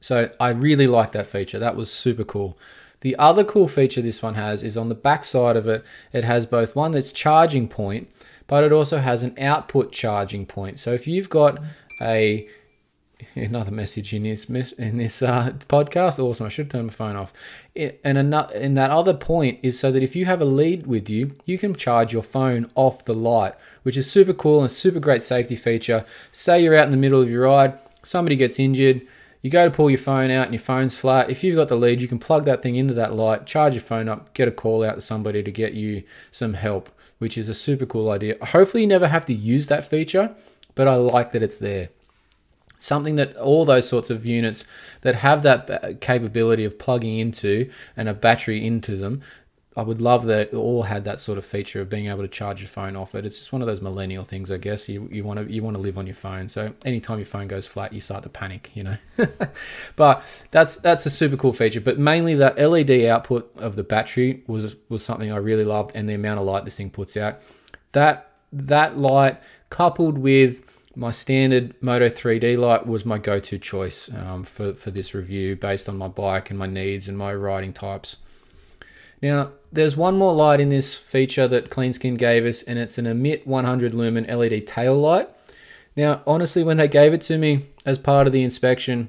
So 0.00 0.30
I 0.40 0.50
really 0.50 0.86
like 0.86 1.12
that 1.12 1.26
feature. 1.26 1.58
That 1.58 1.76
was 1.76 1.92
super 1.92 2.24
cool. 2.24 2.58
The 3.00 3.16
other 3.16 3.44
cool 3.44 3.68
feature 3.68 4.02
this 4.02 4.22
one 4.22 4.34
has 4.34 4.62
is 4.62 4.76
on 4.76 4.88
the 4.88 4.94
back 4.94 5.24
side 5.24 5.56
of 5.56 5.68
it, 5.68 5.84
it 6.12 6.24
has 6.24 6.46
both 6.46 6.74
one 6.74 6.92
that's 6.92 7.12
charging 7.12 7.68
point, 7.68 8.08
but 8.46 8.64
it 8.64 8.72
also 8.72 8.98
has 8.98 9.22
an 9.22 9.34
output 9.38 9.92
charging 9.92 10.46
point. 10.46 10.78
So 10.78 10.92
if 10.92 11.06
you've 11.06 11.30
got 11.30 11.58
a 12.00 12.48
another 13.34 13.70
message 13.70 14.14
in 14.14 14.22
this 14.22 14.44
in 14.72 14.98
this 14.98 15.22
uh, 15.22 15.52
podcast. 15.68 16.18
Awesome. 16.18 16.46
I 16.46 16.48
should 16.48 16.70
turn 16.70 16.86
my 16.86 16.92
phone 16.92 17.16
off. 17.16 17.32
and 17.74 18.18
another, 18.18 18.54
and 18.54 18.76
that 18.76 18.90
other 18.90 19.14
point 19.14 19.58
is 19.62 19.78
so 19.78 19.90
that 19.90 20.02
if 20.02 20.14
you 20.14 20.26
have 20.26 20.40
a 20.40 20.44
lead 20.44 20.86
with 20.86 21.10
you, 21.10 21.32
you 21.44 21.58
can 21.58 21.74
charge 21.74 22.12
your 22.12 22.22
phone 22.22 22.70
off 22.74 23.04
the 23.04 23.14
light, 23.14 23.54
which 23.82 23.96
is 23.96 24.10
super 24.10 24.32
cool 24.32 24.60
and 24.62 24.70
super 24.70 25.00
great 25.00 25.22
safety 25.22 25.56
feature. 25.56 26.04
Say 26.32 26.62
you're 26.62 26.76
out 26.76 26.86
in 26.86 26.90
the 26.90 26.96
middle 26.96 27.20
of 27.20 27.30
your 27.30 27.42
ride, 27.42 27.78
somebody 28.02 28.36
gets 28.36 28.58
injured, 28.58 29.06
you 29.42 29.50
go 29.50 29.68
to 29.68 29.74
pull 29.74 29.90
your 29.90 29.98
phone 29.98 30.30
out 30.30 30.44
and 30.44 30.54
your 30.54 30.60
phone's 30.60 30.96
flat. 30.96 31.30
If 31.30 31.44
you've 31.44 31.56
got 31.56 31.68
the 31.68 31.76
lead, 31.76 32.00
you 32.02 32.08
can 32.08 32.18
plug 32.18 32.44
that 32.44 32.62
thing 32.62 32.76
into 32.76 32.94
that 32.94 33.14
light, 33.14 33.46
charge 33.46 33.74
your 33.74 33.82
phone 33.82 34.08
up, 34.08 34.34
get 34.34 34.48
a 34.48 34.52
call 34.52 34.84
out 34.84 34.96
to 34.96 35.00
somebody 35.00 35.42
to 35.42 35.50
get 35.50 35.74
you 35.74 36.02
some 36.30 36.54
help, 36.54 36.90
which 37.18 37.38
is 37.38 37.48
a 37.48 37.54
super 37.54 37.86
cool 37.86 38.10
idea. 38.10 38.36
Hopefully, 38.46 38.82
you 38.82 38.88
never 38.88 39.08
have 39.08 39.26
to 39.26 39.34
use 39.34 39.68
that 39.68 39.88
feature, 39.88 40.34
but 40.74 40.88
I 40.88 40.96
like 40.96 41.32
that 41.32 41.42
it's 41.42 41.58
there. 41.58 41.90
Something 42.78 43.16
that 43.16 43.36
all 43.36 43.64
those 43.64 43.88
sorts 43.88 44.08
of 44.10 44.24
units 44.24 44.64
that 45.02 45.16
have 45.16 45.42
that 45.42 46.00
capability 46.00 46.64
of 46.64 46.78
plugging 46.78 47.18
into 47.18 47.70
and 47.96 48.08
a 48.08 48.14
battery 48.14 48.64
into 48.64 48.96
them 48.96 49.22
I 49.78 49.82
would 49.82 50.00
love 50.00 50.24
that 50.24 50.40
it 50.40 50.54
all 50.54 50.82
had 50.82 51.04
that 51.04 51.20
sort 51.20 51.38
of 51.38 51.46
feature 51.46 51.80
of 51.80 51.88
being 51.88 52.08
able 52.08 52.22
to 52.22 52.28
charge 52.28 52.60
your 52.60 52.68
phone 52.68 52.96
off 52.96 53.14
it. 53.14 53.24
It's 53.24 53.38
just 53.38 53.52
one 53.52 53.62
of 53.62 53.68
those 53.68 53.80
millennial 53.80 54.24
things, 54.24 54.50
I 54.50 54.56
guess. 54.56 54.88
You 54.88 55.08
you 55.08 55.22
want 55.22 55.38
to 55.38 55.52
you 55.52 55.62
want 55.62 55.76
to 55.76 55.80
live 55.80 55.96
on 55.96 56.04
your 56.04 56.16
phone. 56.16 56.48
So 56.48 56.74
anytime 56.84 57.18
your 57.18 57.26
phone 57.26 57.46
goes 57.46 57.68
flat, 57.68 57.92
you 57.92 58.00
start 58.00 58.24
to 58.24 58.28
panic, 58.28 58.72
you 58.74 58.82
know. 58.82 58.96
but 59.96 60.24
that's 60.50 60.78
that's 60.78 61.06
a 61.06 61.10
super 61.10 61.36
cool 61.36 61.52
feature. 61.52 61.80
But 61.80 61.96
mainly 61.96 62.34
that 62.34 62.58
LED 62.58 63.04
output 63.04 63.52
of 63.56 63.76
the 63.76 63.84
battery 63.84 64.42
was 64.48 64.74
was 64.88 65.04
something 65.04 65.30
I 65.30 65.36
really 65.36 65.64
loved, 65.64 65.92
and 65.94 66.08
the 66.08 66.14
amount 66.14 66.40
of 66.40 66.46
light 66.46 66.64
this 66.64 66.74
thing 66.74 66.90
puts 66.90 67.16
out. 67.16 67.40
That 67.92 68.32
that 68.52 68.98
light 68.98 69.38
coupled 69.70 70.18
with 70.18 70.67
my 70.96 71.10
standard 71.10 71.74
Moto 71.82 72.08
3D 72.08 72.56
light 72.56 72.86
was 72.86 73.04
my 73.04 73.18
go-to 73.18 73.58
choice 73.58 74.10
um, 74.12 74.44
for 74.44 74.74
for 74.74 74.90
this 74.90 75.14
review 75.14 75.56
based 75.56 75.88
on 75.88 75.96
my 75.96 76.08
bike 76.08 76.50
and 76.50 76.58
my 76.58 76.66
needs 76.66 77.08
and 77.08 77.16
my 77.16 77.32
riding 77.34 77.72
types. 77.72 78.18
Now, 79.20 79.52
there's 79.72 79.96
one 79.96 80.16
more 80.16 80.32
light 80.32 80.60
in 80.60 80.68
this 80.68 80.96
feature 80.96 81.48
that 81.48 81.70
Cleanskin 81.70 82.18
gave 82.18 82.46
us, 82.46 82.62
and 82.62 82.78
it's 82.78 82.98
an 82.98 83.06
Emit 83.06 83.46
100 83.46 83.92
lumen 83.92 84.24
LED 84.24 84.66
tail 84.66 84.96
light. 84.96 85.28
Now, 85.96 86.22
honestly, 86.26 86.62
when 86.62 86.76
they 86.76 86.88
gave 86.88 87.12
it 87.12 87.20
to 87.22 87.38
me 87.38 87.66
as 87.84 87.98
part 87.98 88.26
of 88.28 88.32
the 88.32 88.44
inspection, 88.44 89.08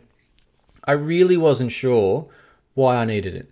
I 0.84 0.94
really 0.94 1.38
wasn't 1.38 1.72
sure 1.72 2.28
why 2.74 2.98
I 2.98 3.06
needed 3.06 3.36
it. 3.36 3.52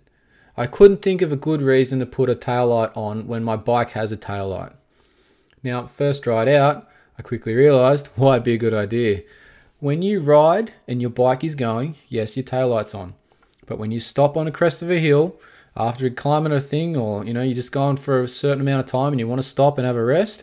I 0.56 0.66
couldn't 0.66 1.02
think 1.02 1.22
of 1.22 1.30
a 1.30 1.36
good 1.36 1.62
reason 1.62 2.00
to 2.00 2.06
put 2.06 2.28
a 2.28 2.34
tail 2.34 2.66
light 2.66 2.90
on 2.96 3.28
when 3.28 3.44
my 3.44 3.54
bike 3.54 3.90
has 3.90 4.10
a 4.10 4.16
tail 4.16 4.48
light. 4.48 4.72
Now, 5.62 5.86
first 5.86 6.26
ride 6.26 6.48
out, 6.48 6.88
I 7.18 7.22
quickly 7.22 7.54
realized 7.54 8.06
why 8.16 8.34
it'd 8.34 8.44
be 8.44 8.54
a 8.54 8.58
good 8.58 8.74
idea. 8.74 9.22
When 9.80 10.02
you 10.02 10.20
ride 10.20 10.72
and 10.86 11.00
your 11.00 11.10
bike 11.10 11.44
is 11.44 11.54
going, 11.54 11.94
yes, 12.08 12.36
your 12.36 12.44
tail 12.44 12.68
light's 12.68 12.94
on. 12.94 13.14
But 13.66 13.78
when 13.78 13.90
you 13.90 14.00
stop 14.00 14.36
on 14.36 14.46
a 14.46 14.52
crest 14.52 14.82
of 14.82 14.90
a 14.90 14.98
hill, 14.98 15.36
after 15.76 16.08
climbing 16.10 16.52
a 16.52 16.60
thing 16.60 16.96
or 16.96 17.24
you 17.24 17.32
know 17.32 17.42
you're 17.42 17.54
just 17.54 17.70
going 17.70 17.96
for 17.96 18.22
a 18.22 18.28
certain 18.28 18.60
amount 18.60 18.80
of 18.80 18.86
time 18.86 19.12
and 19.12 19.20
you 19.20 19.28
want 19.28 19.40
to 19.40 19.46
stop 19.46 19.78
and 19.78 19.86
have 19.86 19.94
a 19.94 20.04
rest 20.04 20.42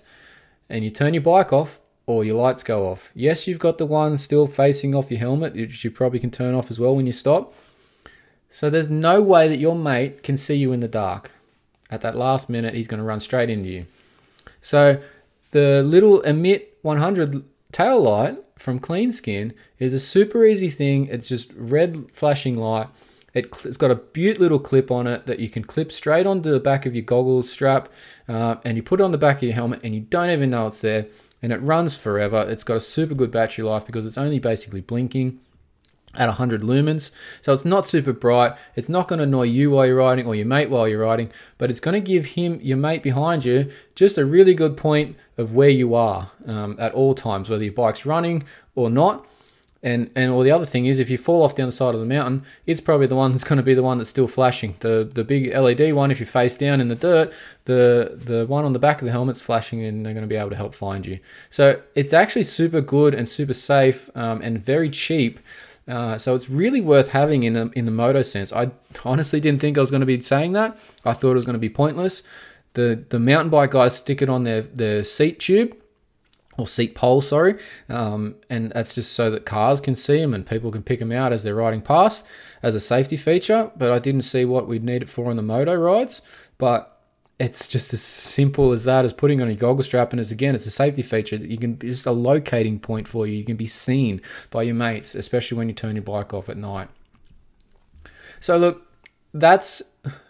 and 0.69 0.83
you 0.83 0.89
turn 0.89 1.13
your 1.13 1.23
bike 1.23 1.51
off, 1.51 1.79
or 2.07 2.23
your 2.23 2.35
lights 2.35 2.63
go 2.63 2.87
off. 2.87 3.11
Yes, 3.15 3.47
you've 3.47 3.59
got 3.59 3.77
the 3.77 3.85
one 3.85 4.17
still 4.17 4.47
facing 4.47 4.93
off 4.93 5.09
your 5.09 5.19
helmet, 5.19 5.55
which 5.55 5.83
you 5.83 5.91
probably 5.91 6.19
can 6.19 6.31
turn 6.31 6.53
off 6.53 6.69
as 6.69 6.79
well 6.79 6.95
when 6.95 7.05
you 7.05 7.11
stop. 7.11 7.53
So 8.49 8.69
there's 8.69 8.89
no 8.89 9.21
way 9.21 9.47
that 9.47 9.57
your 9.57 9.75
mate 9.75 10.23
can 10.23 10.37
see 10.37 10.55
you 10.55 10.71
in 10.71 10.79
the 10.79 10.87
dark. 10.87 11.31
At 11.89 12.01
that 12.01 12.15
last 12.15 12.49
minute, 12.49 12.73
he's 12.73 12.87
going 12.87 12.99
to 12.99 13.05
run 13.05 13.19
straight 13.19 13.49
into 13.49 13.69
you. 13.69 13.85
So 14.61 15.01
the 15.55 15.81
little 15.83 16.19
Emit 16.23 16.77
100 16.81 17.41
tail 17.71 18.01
light 18.01 18.45
from 18.57 18.77
Clean 18.77 19.09
Skin 19.09 19.53
is 19.79 19.93
a 19.93 19.99
super 19.99 20.43
easy 20.43 20.69
thing. 20.69 21.07
It's 21.07 21.29
just 21.29 21.49
red 21.55 22.11
flashing 22.11 22.59
light. 22.59 22.89
It, 23.33 23.55
has 23.61 23.77
got 23.77 23.89
a 23.89 23.95
beaut 23.95 24.37
little 24.37 24.59
clip 24.59 24.91
on 24.91 25.07
it 25.07 25.27
that 25.27 25.39
you 25.39 25.47
can 25.47 25.63
clip 25.63 25.93
straight 25.93 26.27
onto 26.27 26.51
the 26.51 26.59
back 26.59 26.85
of 26.85 26.93
your 26.93 27.05
goggles 27.05 27.49
strap, 27.49 27.87
uh, 28.27 28.55
and 28.65 28.75
you 28.75 28.83
put 28.83 28.99
it 28.99 29.03
on 29.05 29.11
the 29.11 29.17
back 29.17 29.37
of 29.37 29.43
your 29.43 29.53
helmet, 29.53 29.79
and 29.81 29.95
you 29.95 30.01
don't 30.01 30.29
even 30.29 30.49
know 30.49 30.67
it's 30.67 30.81
there. 30.81 31.07
And 31.41 31.53
it 31.53 31.61
runs 31.61 31.95
forever. 31.95 32.45
It's 32.49 32.65
got 32.65 32.75
a 32.75 32.81
super 32.81 33.13
good 33.13 33.31
battery 33.31 33.63
life 33.63 33.85
because 33.85 34.05
it's 34.05 34.17
only 34.17 34.39
basically 34.39 34.81
blinking 34.81 35.39
at 36.17 36.27
100 36.27 36.61
lumens. 36.61 37.11
So 37.41 37.53
it's 37.53 37.65
not 37.65 37.85
super 37.85 38.13
bright. 38.13 38.55
It's 38.75 38.89
not 38.89 39.07
going 39.07 39.19
to 39.19 39.23
annoy 39.23 39.43
you 39.43 39.71
while 39.71 39.85
you're 39.85 39.97
riding 39.97 40.27
or 40.27 40.35
your 40.35 40.45
mate 40.45 40.69
while 40.69 40.87
you're 40.87 41.01
riding, 41.01 41.31
but 41.57 41.69
it's 41.69 41.79
going 41.79 41.93
to 41.93 42.05
give 42.05 42.25
him, 42.25 42.59
your 42.61 42.77
mate 42.77 43.03
behind 43.03 43.45
you, 43.45 43.71
just 43.95 44.17
a 44.17 44.25
really 44.25 44.53
good 44.53 44.77
point 44.77 45.15
of 45.37 45.53
where 45.53 45.69
you 45.69 45.95
are 45.95 46.31
um, 46.45 46.75
at 46.79 46.93
all 46.93 47.15
times, 47.15 47.49
whether 47.49 47.63
your 47.63 47.73
bike's 47.73 48.05
running 48.05 48.43
or 48.75 48.89
not. 48.89 49.25
And 49.85 50.09
and 50.15 50.31
or 50.31 50.43
the 50.43 50.49
other 50.49 50.65
thing 50.65 50.87
is, 50.87 50.97
if 50.97 51.11
you 51.11 51.17
fall 51.19 51.43
off 51.43 51.53
down 51.53 51.67
the 51.67 51.71
side 51.71 51.93
of 51.93 51.99
the 51.99 52.07
mountain, 52.07 52.43
it's 52.65 52.81
probably 52.81 53.05
the 53.05 53.15
one 53.15 53.33
that's 53.33 53.43
going 53.43 53.57
to 53.57 53.63
be 53.63 53.75
the 53.75 53.83
one 53.83 53.99
that's 53.99 54.09
still 54.09 54.27
flashing. 54.27 54.75
The 54.79 55.07
the 55.13 55.23
big 55.23 55.53
LED 55.53 55.93
one, 55.93 56.09
if 56.09 56.19
you 56.19 56.25
face 56.25 56.57
down 56.57 56.81
in 56.81 56.87
the 56.87 56.95
dirt, 56.95 57.31
the 57.65 58.19
the 58.19 58.47
one 58.47 58.65
on 58.65 58.73
the 58.73 58.79
back 58.79 58.99
of 58.99 59.05
the 59.05 59.11
helmet's 59.11 59.41
flashing, 59.41 59.85
and 59.85 60.03
they're 60.03 60.13
going 60.13 60.23
to 60.23 60.27
be 60.27 60.37
able 60.37 60.49
to 60.49 60.55
help 60.55 60.73
find 60.73 61.05
you. 61.05 61.19
So 61.51 61.79
it's 61.93 62.13
actually 62.13 62.43
super 62.43 62.81
good 62.81 63.13
and 63.13 63.29
super 63.29 63.53
safe 63.53 64.09
um, 64.15 64.41
and 64.41 64.59
very 64.59 64.89
cheap 64.89 65.39
uh, 65.87 66.17
so 66.17 66.33
it's 66.33 66.49
really 66.49 66.81
worth 66.81 67.09
having 67.09 67.43
in 67.43 67.53
the, 67.53 67.69
in 67.75 67.85
the 67.85 67.91
moto 67.91 68.21
sense. 68.21 68.51
I 68.51 68.71
honestly 69.03 69.39
didn't 69.39 69.61
think 69.61 69.77
I 69.77 69.81
was 69.81 69.91
going 69.91 70.01
to 70.01 70.05
be 70.05 70.19
saying 70.21 70.53
that. 70.53 70.77
I 71.05 71.13
thought 71.13 71.31
it 71.31 71.35
was 71.35 71.45
going 71.45 71.53
to 71.53 71.59
be 71.59 71.69
pointless. 71.69 72.23
The 72.73 73.05
the 73.09 73.19
mountain 73.19 73.49
bike 73.49 73.71
guys 73.71 73.95
stick 73.95 74.21
it 74.21 74.29
on 74.29 74.43
their, 74.43 74.61
their 74.61 75.03
seat 75.03 75.39
tube 75.39 75.77
or 76.57 76.67
seat 76.67 76.95
pole, 76.95 77.21
sorry, 77.21 77.57
um, 77.89 78.35
and 78.49 78.71
that's 78.71 78.95
just 78.95 79.13
so 79.13 79.29
that 79.29 79.45
cars 79.45 79.79
can 79.79 79.95
see 79.95 80.19
them 80.19 80.33
and 80.33 80.45
people 80.45 80.71
can 80.71 80.83
pick 80.83 80.99
them 80.99 81.11
out 81.11 81.31
as 81.31 81.43
they're 81.43 81.55
riding 81.55 81.81
past 81.81 82.25
as 82.63 82.75
a 82.75 82.79
safety 82.79 83.17
feature. 83.17 83.71
But 83.77 83.91
I 83.91 83.99
didn't 83.99 84.23
see 84.23 84.43
what 84.43 84.67
we'd 84.67 84.83
need 84.83 85.03
it 85.03 85.09
for 85.09 85.29
on 85.29 85.35
the 85.35 85.41
moto 85.41 85.75
rides. 85.75 86.21
But 86.57 86.94
it's 87.37 87.67
just 87.67 87.93
as 87.93 88.01
simple 88.01 88.71
as 88.71 88.85
that 88.85 89.03
as 89.03 89.11
putting 89.11 89.41
on 89.41 89.49
a 89.49 89.55
goggle 89.55 89.83
strap. 89.83 90.11
And 90.11 90.19
it's 90.19 90.31
again 90.31 90.55
it's 90.55 90.65
a 90.65 90.71
safety 90.71 91.01
feature 91.01 91.37
that 91.37 91.49
you 91.49 91.57
can 91.57 91.77
just 91.79 92.05
a 92.05 92.11
locating 92.11 92.79
point 92.79 93.07
for 93.07 93.27
you. 93.27 93.33
You 93.33 93.43
can 93.43 93.57
be 93.57 93.65
seen 93.65 94.21
by 94.51 94.63
your 94.63 94.75
mates 94.75 95.15
especially 95.15 95.57
when 95.57 95.67
you 95.67 95.75
turn 95.75 95.95
your 95.95 96.03
bike 96.03 96.33
off 96.33 96.49
at 96.49 96.57
night. 96.57 96.89
So 98.39 98.57
look 98.57 98.87
that's 99.33 99.81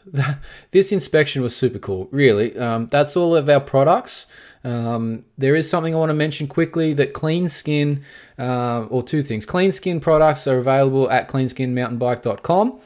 this 0.71 0.91
inspection 0.91 1.43
was 1.43 1.55
super 1.55 1.79
cool 1.79 2.07
really. 2.11 2.57
Um, 2.57 2.87
that's 2.87 3.15
all 3.15 3.35
of 3.35 3.49
our 3.49 3.59
products. 3.59 4.25
Um, 4.63 5.25
there 5.37 5.55
is 5.55 5.69
something 5.69 5.93
I 5.93 5.97
want 5.99 6.09
to 6.09 6.15
mention 6.15 6.47
quickly 6.47 6.93
that 6.93 7.13
Clean 7.13 7.47
Skin, 7.47 8.03
uh, 8.39 8.87
or 8.89 9.03
two 9.03 9.21
things. 9.21 9.45
Clean 9.45 9.71
Skin 9.71 9.99
products 9.99 10.47
are 10.47 10.57
available 10.57 11.07
at 11.11 11.29
cleanskinmountainbike.com. 11.29 12.79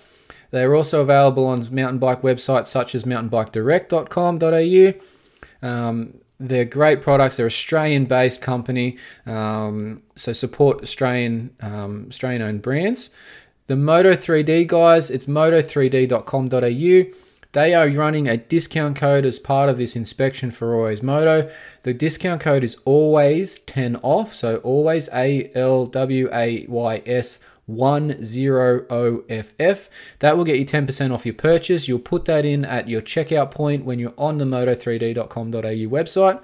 They 0.52 0.64
are 0.64 0.76
also 0.76 1.02
available 1.02 1.46
on 1.46 1.68
mountain 1.74 2.00
bike 2.00 2.22
websites 2.22 2.68
such 2.68 2.96
as 2.96 3.04
mountainbikedirect.com.au. 3.04 5.68
Um, 5.68 6.14
they're 6.40 6.66
great 6.66 7.02
products. 7.02 7.36
They're 7.36 7.46
Australian-based 7.46 8.42
company, 8.42 8.98
um, 9.26 10.02
so 10.16 10.32
support 10.32 10.82
Australian 10.82 11.54
um, 11.60 12.06
Australian-owned 12.10 12.62
brands. 12.62 13.10
The 13.68 13.76
Moto 13.76 14.14
3D 14.14 14.68
guys, 14.68 15.12
it's 15.12 15.26
moto3d.com.au. 15.26 17.14
They 17.52 17.74
are 17.74 17.90
running 17.90 18.28
a 18.28 18.38
discount 18.38 18.96
code 18.96 19.26
as 19.26 19.40
part 19.40 19.70
of 19.70 19.80
this 19.80 19.96
inspection 19.96 20.52
for 20.52 20.76
Always 20.76 21.02
Moto. 21.02 21.50
The 21.82 21.94
discount 21.94 22.42
code 22.42 22.64
is 22.64 22.78
always 22.86 23.58
10 23.60 23.96
off, 23.98 24.36
so 24.36 24.58
always 24.58 25.10
A 25.14 25.52
L 25.56 25.88
W 25.88 26.30
A 26.32 26.66
Y 26.68 27.02
S 27.06 27.40
10OFF. 27.70 29.90
That 30.20 30.38
will 30.38 30.44
get 30.44 30.60
you 30.60 30.66
10% 30.66 31.14
off 31.14 31.26
your 31.26 31.36
purchase. 31.36 31.88
You'll 31.88 32.00
put 32.00 32.26
that 32.26 32.46
in 32.46 32.66
at 32.66 32.90
your 32.90 33.02
checkout 33.02 33.52
point 33.52 33.86
when 33.86 34.00
you're 34.00 34.14
on 34.18 34.38
the 34.38 34.46
moto3d.com.au 34.46 35.62
website. 35.62 36.44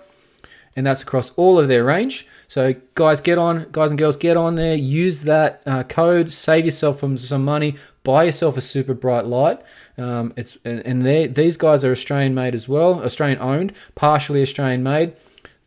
And 0.78 0.86
that's 0.86 1.02
across 1.02 1.32
all 1.32 1.58
of 1.58 1.68
their 1.68 1.86
range. 1.86 2.28
So, 2.48 2.76
guys, 2.96 3.22
get 3.22 3.38
on, 3.38 3.68
guys 3.72 3.92
and 3.92 3.98
girls, 3.98 4.18
get 4.18 4.38
on 4.38 4.56
there. 4.56 4.76
Use 4.76 5.24
that 5.24 5.62
uh, 5.66 5.84
code. 5.84 6.32
Save 6.32 6.66
yourself 6.66 7.00
from 7.00 7.18
some 7.18 7.46
money. 7.46 7.78
Buy 8.04 8.26
yourself 8.26 8.58
a 8.58 8.62
super 8.62 8.94
bright 8.94 9.26
light. 9.26 9.62
Um, 9.98 10.34
it's 10.36 10.58
and, 10.64 10.86
and 10.86 11.36
these 11.36 11.58
guys 11.58 11.84
are 11.84 11.92
Australian 11.92 12.36
made 12.36 12.54
as 12.54 12.68
well, 12.68 13.04
Australian 13.04 13.40
owned, 13.40 13.74
partially 13.96 14.42
Australian 14.42 14.84
made. 14.84 15.14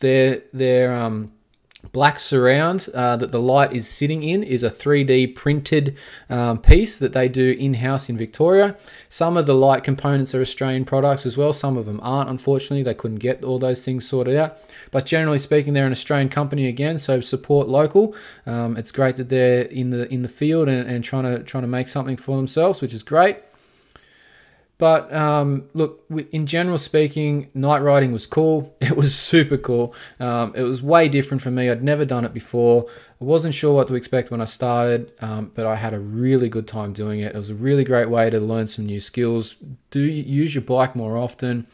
They're 0.01 0.43
they're 0.53 0.95
um, 0.95 1.33
black 1.93 2.19
surround 2.19 2.89
uh, 2.93 3.17
that 3.17 3.31
the 3.31 3.41
light 3.41 3.73
is 3.73 3.89
sitting 3.89 4.23
in 4.23 4.43
is 4.43 4.63
a 4.63 4.71
3D 4.71 5.35
printed 5.35 5.97
um, 6.29 6.59
piece 6.59 6.99
that 6.99 7.13
they 7.13 7.29
do 7.29 7.53
in 7.53 7.75
house 7.75 8.09
in 8.09 8.17
Victoria. 8.17 8.77
Some 9.09 9.37
of 9.37 9.47
the 9.47 9.55
light 9.55 9.85
components 9.85 10.35
are 10.35 10.41
Australian 10.41 10.85
products 10.85 11.25
as 11.25 11.37
well. 11.37 11.53
Some 11.53 11.77
of 11.77 11.87
them 11.87 12.01
aren't, 12.03 12.31
unfortunately. 12.31 12.83
They 12.83 12.95
couldn't 12.95 13.19
get 13.19 13.45
all 13.45 13.59
those 13.59 13.85
things 13.85 14.09
sorted 14.09 14.37
out. 14.37 14.59
But 14.91 15.07
generally 15.07 15.39
speaking, 15.39 15.73
they're 15.73 15.87
an 15.87 15.93
Australian 15.93 16.29
company 16.29 16.67
again, 16.67 16.99
so 16.99 17.21
support 17.21 17.69
local. 17.69 18.15
Um, 18.45 18.77
it's 18.77 18.93
great 18.93 19.17
that 19.17 19.29
they're 19.29 19.63
in 19.63 19.91
the 19.91 20.13
in 20.13 20.23
the 20.23 20.29
field 20.29 20.69
and, 20.69 20.89
and 20.89 21.05
trying 21.05 21.25
to 21.25 21.43
trying 21.45 21.63
to 21.63 21.69
make 21.69 21.89
something 21.89 22.17
for 22.17 22.37
themselves, 22.37 22.81
which 22.81 22.93
is 22.93 23.03
great. 23.03 23.39
But 24.79 25.13
um, 25.13 25.69
look, 25.75 26.05
in 26.31 26.47
general 26.47 26.79
speaking, 26.79 27.51
night 27.53 27.83
riding 27.83 28.13
was 28.13 28.27
cool. 28.27 28.77
It 28.89 28.97
was 28.97 29.15
super 29.15 29.59
cool. 29.59 29.95
Um, 30.19 30.55
it 30.55 30.63
was 30.63 30.83
way 30.83 31.09
different 31.09 31.43
for 31.43 31.51
me. 31.51 31.69
I'd 31.69 31.83
never 31.83 32.05
done 32.05 32.25
it 32.25 32.33
before. 32.33 32.87
I 33.21 33.25
wasn't 33.25 33.55
sure 33.55 33.75
what 33.75 33.89
to 33.89 33.97
expect 33.97 34.31
when 34.31 34.41
I 34.41 34.47
started, 34.47 35.13
um, 35.21 35.51
but 35.55 35.67
I 35.67 35.77
had 35.77 35.93
a 35.93 35.99
really 35.99 36.49
good 36.49 36.67
time 36.67 36.93
doing 36.93 37.21
it. 37.21 37.35
It 37.35 37.39
was 37.39 37.51
a 37.51 37.55
really 37.55 37.85
great 37.85 38.09
way 38.09 38.31
to 38.31 38.41
learn 38.41 38.67
some 38.67 38.87
new 38.87 39.01
skills. 39.01 39.57
Do 39.91 40.01
use 40.01 40.55
your 40.55 40.63
bike 40.63 40.97
more 40.97 41.19
often. 41.19 41.67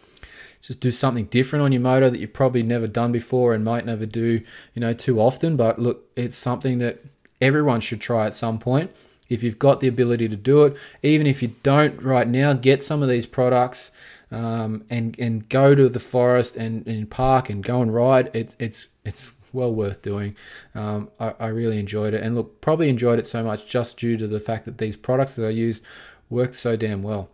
Just 0.60 0.80
do 0.80 0.90
something 0.90 1.26
different 1.26 1.62
on 1.62 1.72
your 1.72 1.82
motor 1.82 2.10
that 2.10 2.18
you've 2.18 2.32
probably 2.32 2.62
never 2.62 2.86
done 2.86 3.12
before 3.12 3.52
and 3.52 3.62
might 3.62 3.86
never 3.86 4.06
do, 4.06 4.40
you 4.72 4.80
know, 4.80 4.94
too 4.94 5.20
often. 5.20 5.56
But 5.56 5.78
look, 5.78 6.10
it's 6.16 6.36
something 6.36 6.78
that 6.78 7.04
everyone 7.40 7.80
should 7.80 8.00
try 8.00 8.26
at 8.26 8.34
some 8.34 8.58
point 8.58 8.90
if 9.28 9.42
you've 9.42 9.58
got 9.58 9.80
the 9.80 9.88
ability 9.88 10.28
to 10.28 10.36
do 10.36 10.64
it, 10.64 10.76
even 11.02 11.26
if 11.26 11.42
you 11.42 11.54
don't 11.62 12.00
right 12.02 12.28
now, 12.28 12.52
get 12.52 12.84
some 12.84 13.02
of 13.02 13.08
these 13.08 13.26
products 13.26 13.90
um, 14.30 14.84
and 14.90 15.18
and 15.18 15.48
go 15.48 15.74
to 15.74 15.88
the 15.88 16.00
forest 16.00 16.56
and, 16.56 16.86
and 16.86 17.10
park 17.10 17.48
and 17.50 17.62
go 17.62 17.80
and 17.80 17.94
ride. 17.94 18.30
It's 18.32 18.56
it's 18.58 18.88
it's 19.04 19.30
well 19.52 19.72
worth 19.72 20.02
doing. 20.02 20.36
Um, 20.74 21.10
I, 21.20 21.34
I 21.38 21.46
really 21.48 21.78
enjoyed 21.78 22.14
it, 22.14 22.22
and 22.22 22.34
look, 22.34 22.60
probably 22.60 22.88
enjoyed 22.88 23.18
it 23.18 23.26
so 23.26 23.42
much 23.42 23.66
just 23.66 23.98
due 23.98 24.16
to 24.16 24.26
the 24.26 24.40
fact 24.40 24.64
that 24.64 24.78
these 24.78 24.96
products 24.96 25.34
that 25.34 25.46
I 25.46 25.50
used 25.50 25.84
worked 26.30 26.54
so 26.54 26.76
damn 26.76 27.02
well 27.02 27.28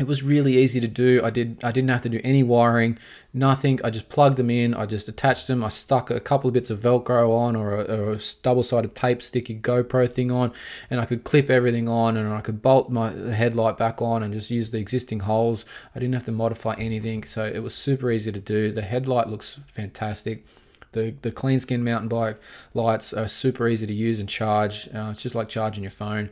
it 0.00 0.08
was 0.08 0.24
really 0.24 0.58
easy 0.58 0.80
to 0.80 0.88
do. 0.88 1.20
I 1.22 1.30
did 1.30 1.62
I 1.62 1.70
didn't 1.70 1.90
have 1.90 2.02
to 2.02 2.08
do 2.08 2.20
any 2.24 2.42
wiring, 2.42 2.98
nothing. 3.32 3.78
I 3.84 3.90
just 3.90 4.08
plugged 4.08 4.36
them 4.36 4.50
in. 4.50 4.74
I 4.74 4.86
just 4.86 5.08
attached 5.08 5.46
them. 5.46 5.62
I 5.62 5.68
stuck 5.68 6.10
a 6.10 6.18
couple 6.18 6.48
of 6.48 6.54
bits 6.54 6.68
of 6.68 6.80
Velcro 6.80 7.30
on 7.30 7.54
or 7.54 7.80
a, 7.80 8.14
a 8.14 8.20
double-sided 8.42 8.96
tape 8.96 9.22
sticky 9.22 9.54
GoPro 9.60 10.10
thing 10.10 10.32
on, 10.32 10.52
and 10.90 11.00
I 11.00 11.04
could 11.04 11.22
clip 11.22 11.48
everything 11.48 11.88
on, 11.88 12.16
and 12.16 12.32
I 12.32 12.40
could 12.40 12.60
bolt 12.60 12.90
my 12.90 13.12
headlight 13.12 13.76
back 13.76 14.02
on, 14.02 14.24
and 14.24 14.32
just 14.32 14.50
use 14.50 14.72
the 14.72 14.78
existing 14.78 15.20
holes. 15.20 15.64
I 15.94 16.00
didn't 16.00 16.14
have 16.14 16.24
to 16.24 16.32
modify 16.32 16.74
anything, 16.74 17.22
so 17.22 17.46
it 17.46 17.62
was 17.62 17.74
super 17.74 18.10
easy 18.10 18.32
to 18.32 18.40
do. 18.40 18.72
The 18.72 18.82
headlight 18.82 19.28
looks 19.28 19.60
fantastic. 19.68 20.44
The, 20.90 21.14
the 21.22 21.30
clean 21.30 21.60
skin 21.60 21.84
mountain 21.84 22.08
bike 22.08 22.40
lights 22.72 23.12
are 23.12 23.28
super 23.28 23.68
easy 23.68 23.86
to 23.86 23.94
use 23.94 24.20
and 24.20 24.28
charge. 24.28 24.88
Uh, 24.94 25.08
it's 25.10 25.22
just 25.22 25.34
like 25.34 25.48
charging 25.48 25.82
your 25.82 25.90
phone. 25.90 26.30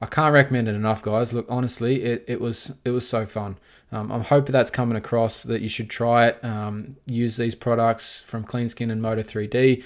I 0.00 0.06
can't 0.06 0.34
recommend 0.34 0.68
it 0.68 0.74
enough, 0.74 1.02
guys. 1.02 1.32
Look, 1.32 1.46
honestly, 1.48 2.02
it, 2.02 2.24
it 2.28 2.40
was 2.40 2.74
it 2.84 2.90
was 2.90 3.08
so 3.08 3.24
fun. 3.24 3.56
Um, 3.92 4.10
I'm 4.10 4.22
hoping 4.22 4.52
that's 4.52 4.70
coming 4.70 4.96
across 4.96 5.42
that 5.44 5.62
you 5.62 5.68
should 5.68 5.88
try 5.88 6.26
it. 6.26 6.44
Um, 6.44 6.96
use 7.06 7.36
these 7.36 7.54
products 7.54 8.22
from 8.22 8.44
Clean 8.44 8.68
Skin 8.68 8.90
and 8.90 9.00
Moto 9.00 9.22
3D. 9.22 9.82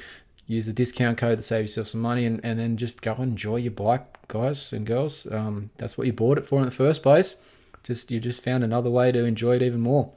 Use 0.46 0.66
the 0.66 0.72
discount 0.72 1.16
code 1.16 1.38
to 1.38 1.42
save 1.42 1.62
yourself 1.62 1.88
some 1.88 2.00
money, 2.00 2.26
and, 2.26 2.40
and 2.42 2.58
then 2.58 2.76
just 2.76 3.02
go 3.02 3.12
enjoy 3.12 3.56
your 3.56 3.70
bike, 3.70 4.26
guys 4.26 4.72
and 4.72 4.84
girls. 4.84 5.26
Um, 5.30 5.70
that's 5.76 5.96
what 5.96 6.06
you 6.06 6.12
bought 6.12 6.38
it 6.38 6.46
for 6.46 6.58
in 6.58 6.64
the 6.64 6.72
first 6.72 7.02
place. 7.02 7.36
Just 7.84 8.10
you 8.10 8.18
just 8.18 8.42
found 8.42 8.64
another 8.64 8.90
way 8.90 9.12
to 9.12 9.24
enjoy 9.24 9.56
it 9.56 9.62
even 9.62 9.80
more. 9.80 10.12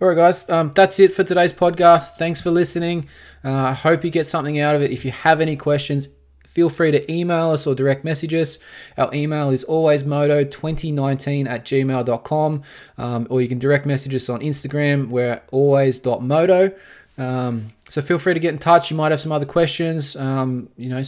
All 0.00 0.08
right, 0.08 0.14
guys, 0.14 0.48
um, 0.50 0.72
that's 0.74 1.00
it 1.00 1.12
for 1.14 1.24
today's 1.24 1.54
podcast. 1.54 2.16
Thanks 2.16 2.40
for 2.40 2.50
listening. 2.50 3.08
Uh, 3.42 3.52
I 3.52 3.72
hope 3.72 4.04
you 4.04 4.10
get 4.10 4.26
something 4.26 4.60
out 4.60 4.74
of 4.74 4.82
it. 4.82 4.90
If 4.90 5.06
you 5.06 5.10
have 5.10 5.40
any 5.40 5.56
questions, 5.56 6.08
feel 6.56 6.70
free 6.70 6.90
to 6.90 7.12
email 7.12 7.50
us 7.50 7.66
or 7.66 7.74
direct 7.74 8.02
message 8.02 8.32
us. 8.32 8.58
Our 8.96 9.14
email 9.14 9.50
is 9.50 9.62
always 9.62 10.04
alwaysmoto2019 10.04 11.46
at 11.46 11.66
gmail.com, 11.66 12.62
um, 12.96 13.26
or 13.28 13.42
you 13.42 13.48
can 13.48 13.58
direct 13.58 13.84
message 13.84 14.14
us 14.14 14.30
on 14.30 14.40
Instagram. 14.40 15.08
We're 15.08 15.42
always.moto. 15.50 16.72
Um, 17.18 17.74
so 17.90 18.00
feel 18.00 18.18
free 18.18 18.32
to 18.32 18.40
get 18.40 18.54
in 18.54 18.58
touch. 18.58 18.90
You 18.90 18.96
might 18.96 19.12
have 19.12 19.20
some 19.20 19.32
other 19.32 19.44
questions. 19.44 20.16
Um, 20.16 20.70
you 20.78 20.88
know, 20.88 21.02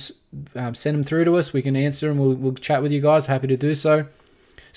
um, 0.54 0.74
send 0.74 0.98
them 0.98 1.02
through 1.02 1.24
to 1.24 1.38
us. 1.38 1.54
We 1.54 1.62
can 1.62 1.76
answer 1.76 2.08
them. 2.08 2.18
We'll, 2.18 2.34
we'll 2.34 2.52
chat 2.52 2.82
with 2.82 2.92
you 2.92 3.00
guys. 3.00 3.24
Happy 3.24 3.46
to 3.46 3.56
do 3.56 3.74
so. 3.74 4.04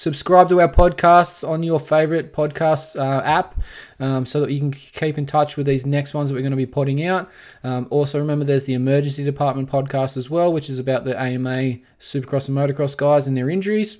Subscribe 0.01 0.49
to 0.49 0.59
our 0.59 0.67
podcasts 0.67 1.47
on 1.47 1.61
your 1.61 1.79
favorite 1.79 2.33
podcast 2.33 2.99
uh, 2.99 3.21
app 3.23 3.61
um, 3.99 4.25
so 4.25 4.41
that 4.41 4.51
you 4.51 4.57
can 4.57 4.71
keep 4.71 5.15
in 5.15 5.27
touch 5.27 5.57
with 5.57 5.67
these 5.67 5.85
next 5.85 6.15
ones 6.15 6.27
that 6.27 6.33
we're 6.33 6.41
going 6.41 6.49
to 6.49 6.57
be 6.57 6.65
putting 6.65 7.05
out. 7.05 7.29
Um, 7.63 7.85
also, 7.91 8.17
remember 8.17 8.43
there's 8.43 8.65
the 8.65 8.73
Emergency 8.73 9.23
Department 9.23 9.69
podcast 9.69 10.17
as 10.17 10.27
well, 10.27 10.51
which 10.51 10.71
is 10.71 10.79
about 10.79 11.05
the 11.05 11.15
AMA 11.15 11.77
Supercross 11.99 12.47
and 12.47 12.57
Motocross 12.57 12.97
guys 12.97 13.27
and 13.27 13.37
their 13.37 13.47
injuries. 13.47 13.99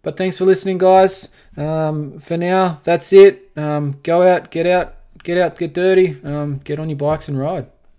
But 0.00 0.16
thanks 0.16 0.38
for 0.38 0.46
listening, 0.46 0.78
guys. 0.78 1.28
Um, 1.58 2.18
for 2.18 2.38
now, 2.38 2.80
that's 2.82 3.12
it. 3.12 3.50
Um, 3.54 4.00
go 4.02 4.26
out, 4.26 4.50
get 4.50 4.66
out, 4.66 4.94
get 5.22 5.36
out, 5.36 5.58
get 5.58 5.74
dirty, 5.74 6.16
um, 6.24 6.56
get 6.64 6.78
on 6.78 6.88
your 6.88 6.96
bikes 6.96 7.28
and 7.28 7.38
ride. 7.38 7.66